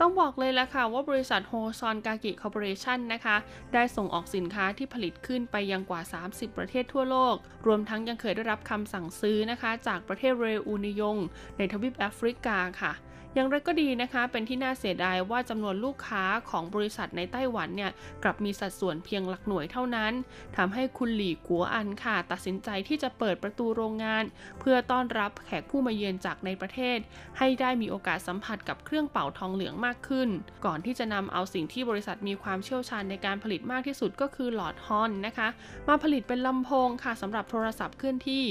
[0.00, 3.36] ต้องบอกเลยละค่ะว่าบริษัทโฮซอนกากิคอร์ปอเรชันนะคะ
[3.74, 7.36] ได้ส่งออกสินค้าที่ผลิตขึ้นไปยังกว่า 30 ประเทศทั่วโลก
[7.66, 11.16] รวมทั้งยังเคยได้รับคำสั่งซื้อนะคะ จากประเทศเรอูนิยง
[11.58, 12.92] ในทวีปแอฟริกาค่ะ
[13.36, 17.90] อย่างไรก็ดีนะคะ เป็นที่น่าเสียดายว่าจำนวนลูกค้าของบริษัทในไต้หวันเนี่ย
[18.22, 20.12] กลับมีสัดส่วนเพียงหลักหน่วยเท่านั้น
[20.56, 24.24] ทำให้คุณหลี่กัวอันค่ะ ตัดสินใจที่จะเปิดประตูโรงงาน
[24.60, 26.98] เพื่อต้อนรับแขกผู้มาเยือนจากในประเทศ
[27.38, 30.28] ให้ได้มีโอกาสสัมผัสกับเครื่องเป่าทองเหลืองมากขึ้น
[30.64, 35.48] ก่อนที่จะนำเอาสิ่งที่บริษัทมีความเชี่ยวชาญในการผลิตมากที่สุดก็คือหลอดฮอนนะคะ
[35.88, 38.44] มาผลิตเป็นลำโพงค่ะสำหรับโทรศัพท์เคลื่อนที่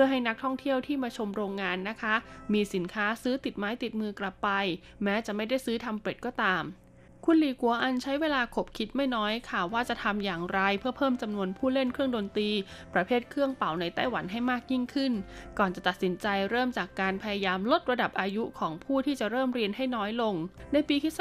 [0.00, 2.14] พื่อให้นักท่องเที่ยวที่มาชมโรงงานนะคะ
[2.52, 4.48] มีสินค้าซื้อติดไม้ติดมือกลับไป
[5.02, 6.62] แม้จะไม่ได้ซื้อทำเป็ดก็ตาม
[7.30, 12.50] คุณหลีกัวอันใช้เวลาขบคิดไม่น้อยค่ะ ว่าจะทำอย่างไรเพื่อเพิ่มจำนวนผู้เล่นเครื่องดนตรี
[12.94, 15.12] ประเภทเครื่องเป่าในไต้หวันให้มากยิ่งขึ้น
[15.58, 20.34] ก่อนจะตัดสินใจเริ่มจากการพยายามลดระดับอายุของผู้ที่จะเริ่มเรียนให้น้อยลง
[20.72, 21.18] ในปีคศ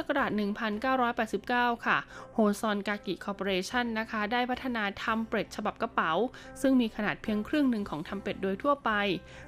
[1.08, 1.97] 1989 ค่ะ
[2.34, 6.12] โฮซอนกากิคอร์ปอเรชันนะคะ ได้พัฒนาทำเป็ดฉบับกระเป๋า
[6.62, 8.91] ซึ่งมีขนาดเพียงครึ่งหนึ่งของทำเป็ดโดยทั่วไป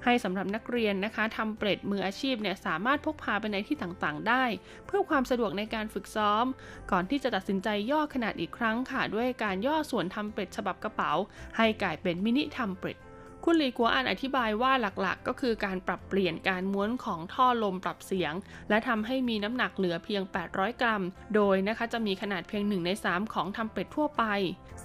[0.05, 4.43] ให้สำหรับนักเรียนนะคะทำเป็ดมืออาชีพเนี่ยสามารถพกพาไปในที่ต่างๆ ได้
[4.88, 6.45] เพื่อความสะดวกในการฝึกซ้อม
[6.91, 11.11] ก่อนที่จะตัดสินใจย่อขนาดอีกครั้งค่ะ ด้วยการย่อส่วนทำเป็ดฉบับกระเป๋า
[11.57, 12.97] ให้กลายเป็นมินิทำเป็ด
[13.45, 18.33] คุณลีกัวอันอธิบายว่าหลักๆ ก็คือการปรับเปลี่ยนการม้วนของท่อลมปรับเสียง
[18.69, 21.03] และทำให้มีน้ำหนักเหลือเพียง 800 กรัม
[21.35, 24.23] โดยนะคะจะมีขนาดเพียง 1 ใน 3 ของทำเป็ดทั่วไป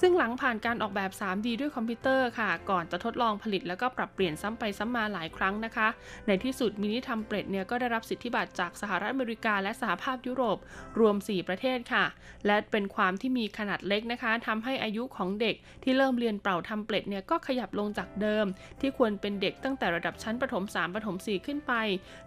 [0.01, 5.89] ซึ่งหลังผ่านการออกแบบ 3D ด้วยคอมพิวเตอร์ค่ะ ก่อนจะทดลองผลิตแล้วก็ปรับเปลี่ยนซ้ำไปซ้ำมาหลายครั้งนะคะ
[6.27, 10.59] ในที่สุดมินิทรัมเป็ตเนี่ยก็ได้รับสิทธิบัตรจากสหรัฐอเมริกาและสหภาพยุโรป
[11.01, 12.05] รวม 4 ประเทศค่ะ
[12.47, 18.47] และเป็นความที่มีขนาดเล็กนะคะทำให้อายุของเด็กที่เริ่มเรียนเป่าทรัมเป็ตเนี่ยก็ขยับลงจากเดิม
[18.81, 21.73] ที่ควรเป็นเด็กตั้งแต่ระดับชั้นประถม 3 ประถม 4 ขึ้นไป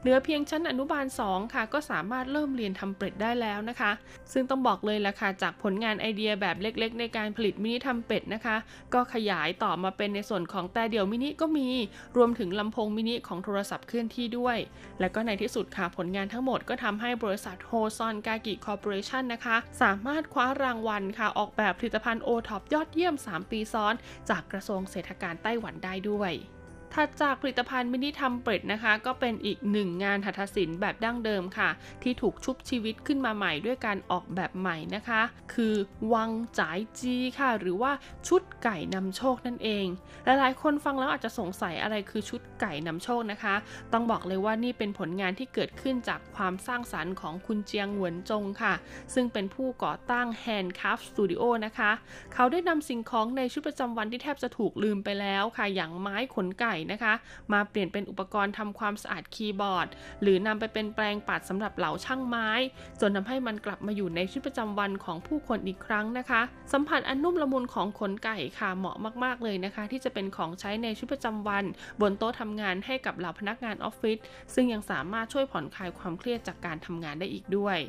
[0.02, 3.92] เหลือเพียงชั้นอนุบาล 2 ค่ะ ก็สามารถเริ่มเรียนทรัมเป็ตได้แล้วนะคะ
[4.34, 8.56] ซึ่งต้องบอกเลยละค่ะจากผลงานไอเดียแบบเล็ก ๆ ในการผลิตมินิทรัมเป็ตนะคะ
[8.94, 11.70] ก็ขยายต่อมาเป็นในส่วนของแตรเดี่ยวมินิก็มี
[12.18, 14.58] รวมถึงลำโพงมินิของโทรศัพท์เคลื่อนที่ด้วย
[15.00, 23.94] และก็ในที่สุดค่ะผลงานทั้งหมดก็ทำให้บริษัทโฮซอนกากิ Corporation นะคะ สามารถคว้ารางวัลค่ะออกแบบผลิตภัณฑ์โอท็อปยอดเยี่ยม 3 ปีซ้อน
[24.30, 26.34] จากกระทรวงเศรษฐการไต้หวันได้ด้วย
[26.94, 31.70] ถัดจากผลิตภัณฑ์มินิทรัมเป็ตนะคะ ก็เป็นอีกหนึ่งงานหัตถศิลป์แบบดั้งเดิมค่ะ
[32.04, 35.22] ที่ถูกชุบชีวิตขึ้นมาใหม่ด้วยการออกแบบใหม่นะคะ
[35.54, 35.76] คือ
[36.14, 37.92] วังจ่ายจีค่ะ หรือว่า
[38.28, 39.86] ชุดไก่นำโชคนั่นเอง
[40.26, 43.56] หลายๆ คนฟังแล้วอาจจะสงสัยอะไรคือชุดไก่นำโชคนะคะ
[43.94, 48.74] ต้องบอกเลยว่านี่เป็นผลงานที่เกิดขึ้นจากความสร้างสรรค์ของคุณเจียงหวนจงค่ะ
[49.14, 51.92] ซึ่งเป็นผู้ก่อตั้ง Handcraft Studio นะคะ
[52.34, 57.14] เขาได้นำสิ่งของในชีวิตประจำวันที่แทบจะถูกลืมไปแล้วค่ะ อย่างไม้ขนไก่นะคะ
[57.54, 59.88] มาเปลี่ยนเป็นอุปกรณ์ทำความสะอาดคีย์บอร์ด
[60.22, 62.50] หรือนำไปเป็นแปลงปัดสำหรับเหลาช่างไม้
[63.02, 66.42] จนทำให้มันกลับมาอยู่ในชีวิตประจำวันของผู้คนอีกครั้งนะคะ
[66.74, 71.64] สัมผัสอันนุ่มละมุนของขนไก่ค่ะเหมาะมาก ๆ เลยนะคะ ที่จะเป็นของใช้ในชีวิตประจำวัน
[72.02, 74.18] บนโต๊ะทำงานให้กับเหล่าพนักงานออฟฟิศ
[74.54, 77.80] ซึ่งยังสามารถช่วยผ่อนคลายความเครียดจากการทำงานได้อีกด้วย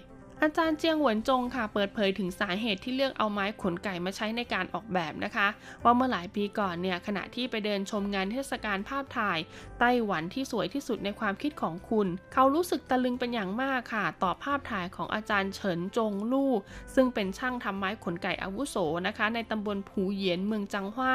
[0.43, 5.49] อาจารย์เจียงหวนจงค่ะเปิดเผยถึงสาเหตุที่เลือกเอาไม้ขนไก่มาใช้ในการออกแบบนะคะ
[5.85, 9.39] ว่าเมื่อหลายปีก่อนเนี่ยขณะที่ไปเดินชมงานเทศกาลภาพถ่าย
[9.79, 16.53] ไต้หวันที่สวยที่สุดในความคิดของคุณ เขารู้สึกตะลึงเป็นอย่างมากค่ะ ต่อภาพถ่ายของอาจารย์เฉินจงลู่
[16.95, 18.77] ซึ่งเป็นช่างทำไม้ขนไก่อาวุโส
[19.07, 21.15] นะคะ ในตำบลผูเหยียนเมืองจังหว้า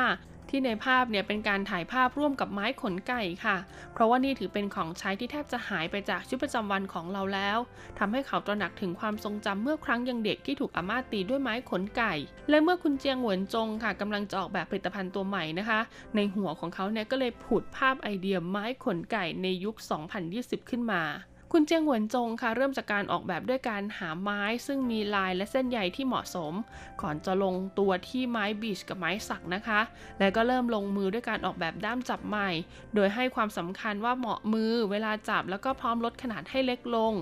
[0.55, 3.57] ที่ในภาพเนี่ยเป็นการถ่ายภาพร่วมกับไม้ขนไก่ค่ะ
[3.93, 7.57] เพราะว่านี่ถือเป็นของใช้ที่แทบจะหายไปจากชีวิตประจำวันของเราแล้ว
[7.99, 12.13] ทำให้เขาตระหนักถึงความทรงจำเมื่อครั้งยังเด็กที่ถูกอาม่าตีด้วยไม้ขนไก่
[12.49, 15.79] และเมื่อคุณเจียงหวนจงค่ะกำลังจะออกแบบผลิตภัณฑ์ตัวใหม่นะคะ
[16.15, 19.75] ในหัวของเขาเนี่ยก็เลยผุดภาพไอเดียไม้ขนไก่ในยุค
[20.23, 21.03] 2020 ขึ้นมา
[21.55, 26.53] คุณเจียงหวนจงค่ะเริ่มจากการออกแบบด้วยการหาไม้ซึ่งมีลายและเส้นใยที่เหมาะสม
[27.01, 29.79] ก่อนจะลงตัวที่ไม้บีชกับไม้สักนะคะ
[30.19, 32.49] และก็เริ่มลงมือด้วยการออกแบบด้ามจับใหม่
[32.95, 37.13] โดยให้ความสำคัญว่าเหมาะมือเวลาจับแล้วก็พร้อมลดขนาดให้เล็กลง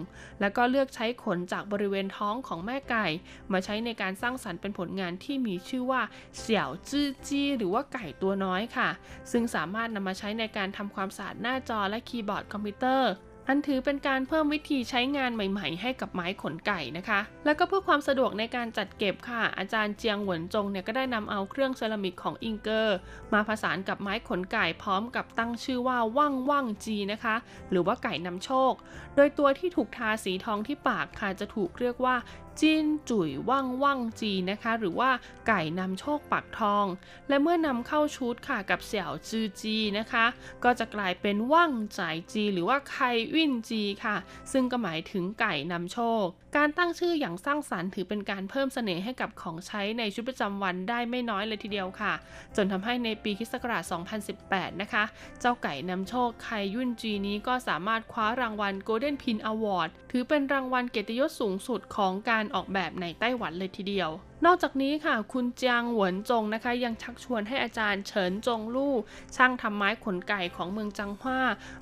[0.41, 3.05] แล้วก็เลือกใช้ขนจากบริเวณท้องของแม่ไก่
[3.51, 6.01] มาใช้ในการสร้างสรรค์เป็นผลงานที่มีชื่อว่า
[6.39, 8.89] เสี่ยวจื้อจี้หรือว่าไก่ตัวน้อยค่ะ
[9.31, 13.11] ซึ่งสามารถนำมาใช้ในการทำความสะอาดหน้าจอและคีย์บอร์ดคอมพิวเตอร์
[13.47, 22.97] อันถือเป็นการเพิ่มวิธีใช้งานใหม่ๆ ให้กับไม้ขนไก่นะคะ แล้วก็เพื่อความสะดวกในการจัดเก็บค่ะ อาจารย์เจียงหวนจงเนี่ยก็ได้นำเอาเครื่องเซรามิกของอิงเกอร์
[23.33, 27.35] มาผสานกับไม้ขนไก่พร้อมกับตั้งชื่อว่าว่างว่างจีนะคะ
[27.69, 28.73] หรือว่าไก่นำโชค
[29.15, 32.15] โดยตัวที่ถูกทาสีทองที่ปากค่ะจะถูกเรียกว่า
[32.59, 35.09] จินจุ๋ยว่างว่างจีนะคะ หรือว่า
[35.47, 36.85] ไก่นำโชคปักทอง
[37.29, 40.25] และเมื่อนำเข้าชุดค่ะกับเสี่ยวจือจีนะคะ
[40.63, 42.95] ก็จะกลายเป็นว่างจ่ายจี หรือว่าไค
[43.35, 44.15] วินจีค่ะ
[44.51, 46.25] ซึ่งก็หมายถึงไก่นำโชค
[46.57, 52.13] การตั้งชื่ออย่างสร้างสรรค์ถือเป็นการเพิ่มเสน่ห์ให้กับของใช้ในชีวิตประจำวันได้ไม่น้อยเลยทีเดียวค่ะ
[52.55, 53.53] จนทำให้ในปีคศ
[54.17, 55.03] 2018 นะคะ
[55.39, 64.09] เจ้าไก่นำโชคไคยุนจีนี้ก็สามารถคว้ารางวัล Golden Pin Award ถือเป็นรางวัลเกียรติยศสูงสุดของการออกแบบในไต้หวันเลยทีเดียว
[64.45, 68.95] นอกจากนี้ค่ะ คุณจางหวนจงนะคะ ยังชักชวนให้อาจารย์เฉินจงลู่
[69.35, 71.39] ช่างทำไม้ขนไก่ของเมืองจังหว้า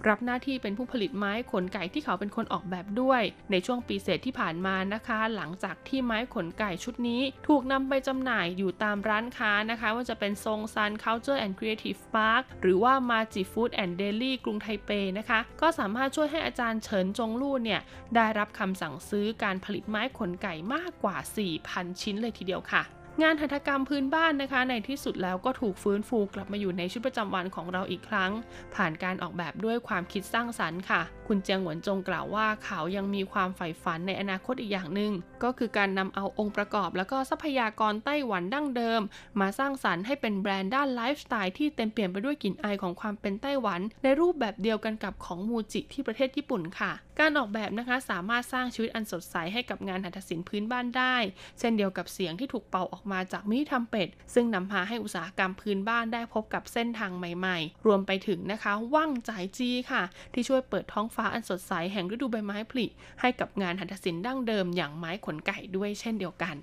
[0.07, 15.39] รับหน้าที่เป็นผู้ผลิตไม้ขนไก่ที่เขาเป็นคนออกแบบด้วย ในช่วงปีเศษที่ผ่านมานะคะ หลังจากที่ไม้ขนไก่ชุดนี้ ถูกนำไปจำหน่ายอยู่ตามร้านค้านะคะ ว่าจะเป็นทรงซัน Culture and Creative Park หรือว่า Maji Food and Deli กรุงไทเปนะคะ
[15.61, 17.81] ก็สามารถช่วยให้อาจารย์เฉินจงลู่เนี่ย
[18.15, 21.17] ได้รับคำสั่งซื้อการผลิตไม้ขนไก่มากกว่า
[21.59, 22.83] 4,000 ชิ้นเลยทีเดียวค่ะ
[23.23, 28.31] งานหัตถกรรมพื้นบ้านนะคะ ในที่สุดแล้วก็ถูกฟื้นฟูกลับมาอยู่ในชีวิตประจำวันของเราอีกครั้ง
[28.75, 35.11] ผ่านการออกแบบด้วยความคิดสร้างสรรค์ค่ะ คุณเจียงหวนจงกล่าวว่าเขายังมีความใฝ่ฝันในอนาคตอีกอย่างหนึ่ง
[35.43, 39.01] ก็คือการนำเอาองค์ประกอบ แล้วก็ทรัพยากรไต้หวันดั้งเดิม
[39.39, 51.15] มาสร้างสรรค์ให้เป็นแบรนด์ด้านไลฟ์สไตล์ที่เต็มเปี่ยมไปด้วยกลิ่นอายของความเป็นไต้หวัน ในรูปแบบเดียวกันกับของมูจิที่ประเทศญี่ปุ่นค่ะ การออกแบบนะคะสามารถสร้างชีวิตอันสดใสให้กับงานหัตถศิลป์พื้นบ้านได้
[51.59, 60.03] เช่นเดียวกับเสียงที่ถูกเป่าออกมาจากมินิทำเป็ด ซึ่งนำพาให้อุตสาหกรรมพื้นบ้านได้พบกับเส้นทางใหม่ๆ รวมไปถึงนะคะว่างจ่ายจีค่ะ
[60.33, 62.85] ที่ช่วยเปิดท้องฟ้าอันสดใสแห่งฤดูใบไม้ผลิ
[63.21, 66.57] ให้กับงานหัตถศิลป์ดั้งเดิมอย่างไม้ขนไก่ด้วยเช่นเดียวกัน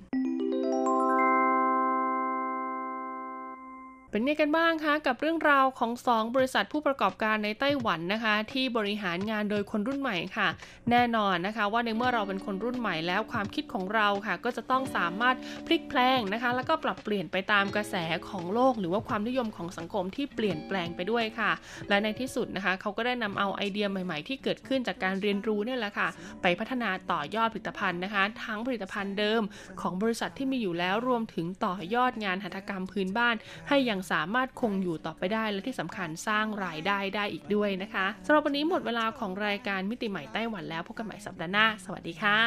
[4.16, 10.48] เป็นไงกันบ้างคะกับเรื่องราวของ 2 บริษัทผู้ประกอบการในไต้หวันนะคะ ที่บริหารงานโดยคนรุ่นใหม่ค่ะ
[10.90, 15.36] แน่นอนนะคะ ว่าในเมื่อเราเป็นคนรุ่นใหม่แล้วความคิดของเราค่ะ ก็จะต้องสามารถ
[15.66, 17.96] พลิกแพลงนะคะ แล้วก็ปรับเปลี่ยนไปตามกระแส
[18.28, 21.50] ของโลก หรือว่าความนิยมของสังคมที่เปลี่ยนแปลงไปด้วยค่ะ
[21.88, 26.08] และในที่สุดนะคะเขาก็ได้นำเอาไอเดียใหม่ ๆ ที่เกิดขึ้นจากการเรียนรู้เนี่ยแหละค่ะ
[26.42, 29.42] ไปพัฒนาต่อยอดผลิตภัณฑ์นะคะ ทั้งผลิตภัณฑ์เดิม
[29.80, 33.36] ของบริษัทที่มีอยู่แล้วรวมถึงต่อยอดงานหัตถกรรมพื้นบ้าน
[33.68, 42.38] ให้ยังสามารถคงอยู่ต่อไปได้และที่สำคัญสร้างรายได้ได้อีกด้วยนะคะสำหรับวันนี้หมดเวลาของรายการมิติใหม่ไต้หวันแล้วพบกันใหม่สัปดาห์หน้า สวัสดีค่ะ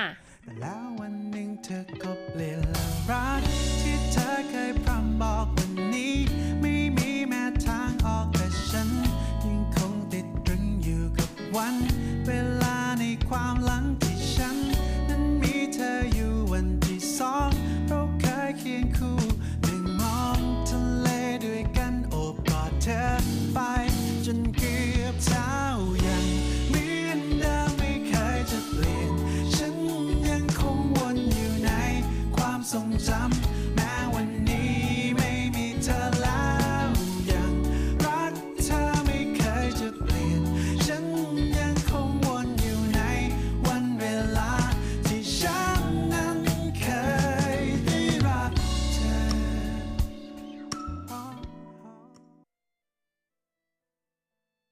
[0.59, 2.59] แล้ววันหนึ่งเธอก็เปลี่ยน
[3.09, 3.41] รัก
[3.81, 6.15] ที่เธอเคยพร่ำบอกวันนี้
[6.61, 8.89] ไม่มีแม้ทางออกแต่ฉัน
[9.45, 11.75] ยังคงติดตรึงอยู่กับวัน
[12.27, 12.31] เว
[12.61, 13.55] ลาในความ
[32.69, 33.58] 送站。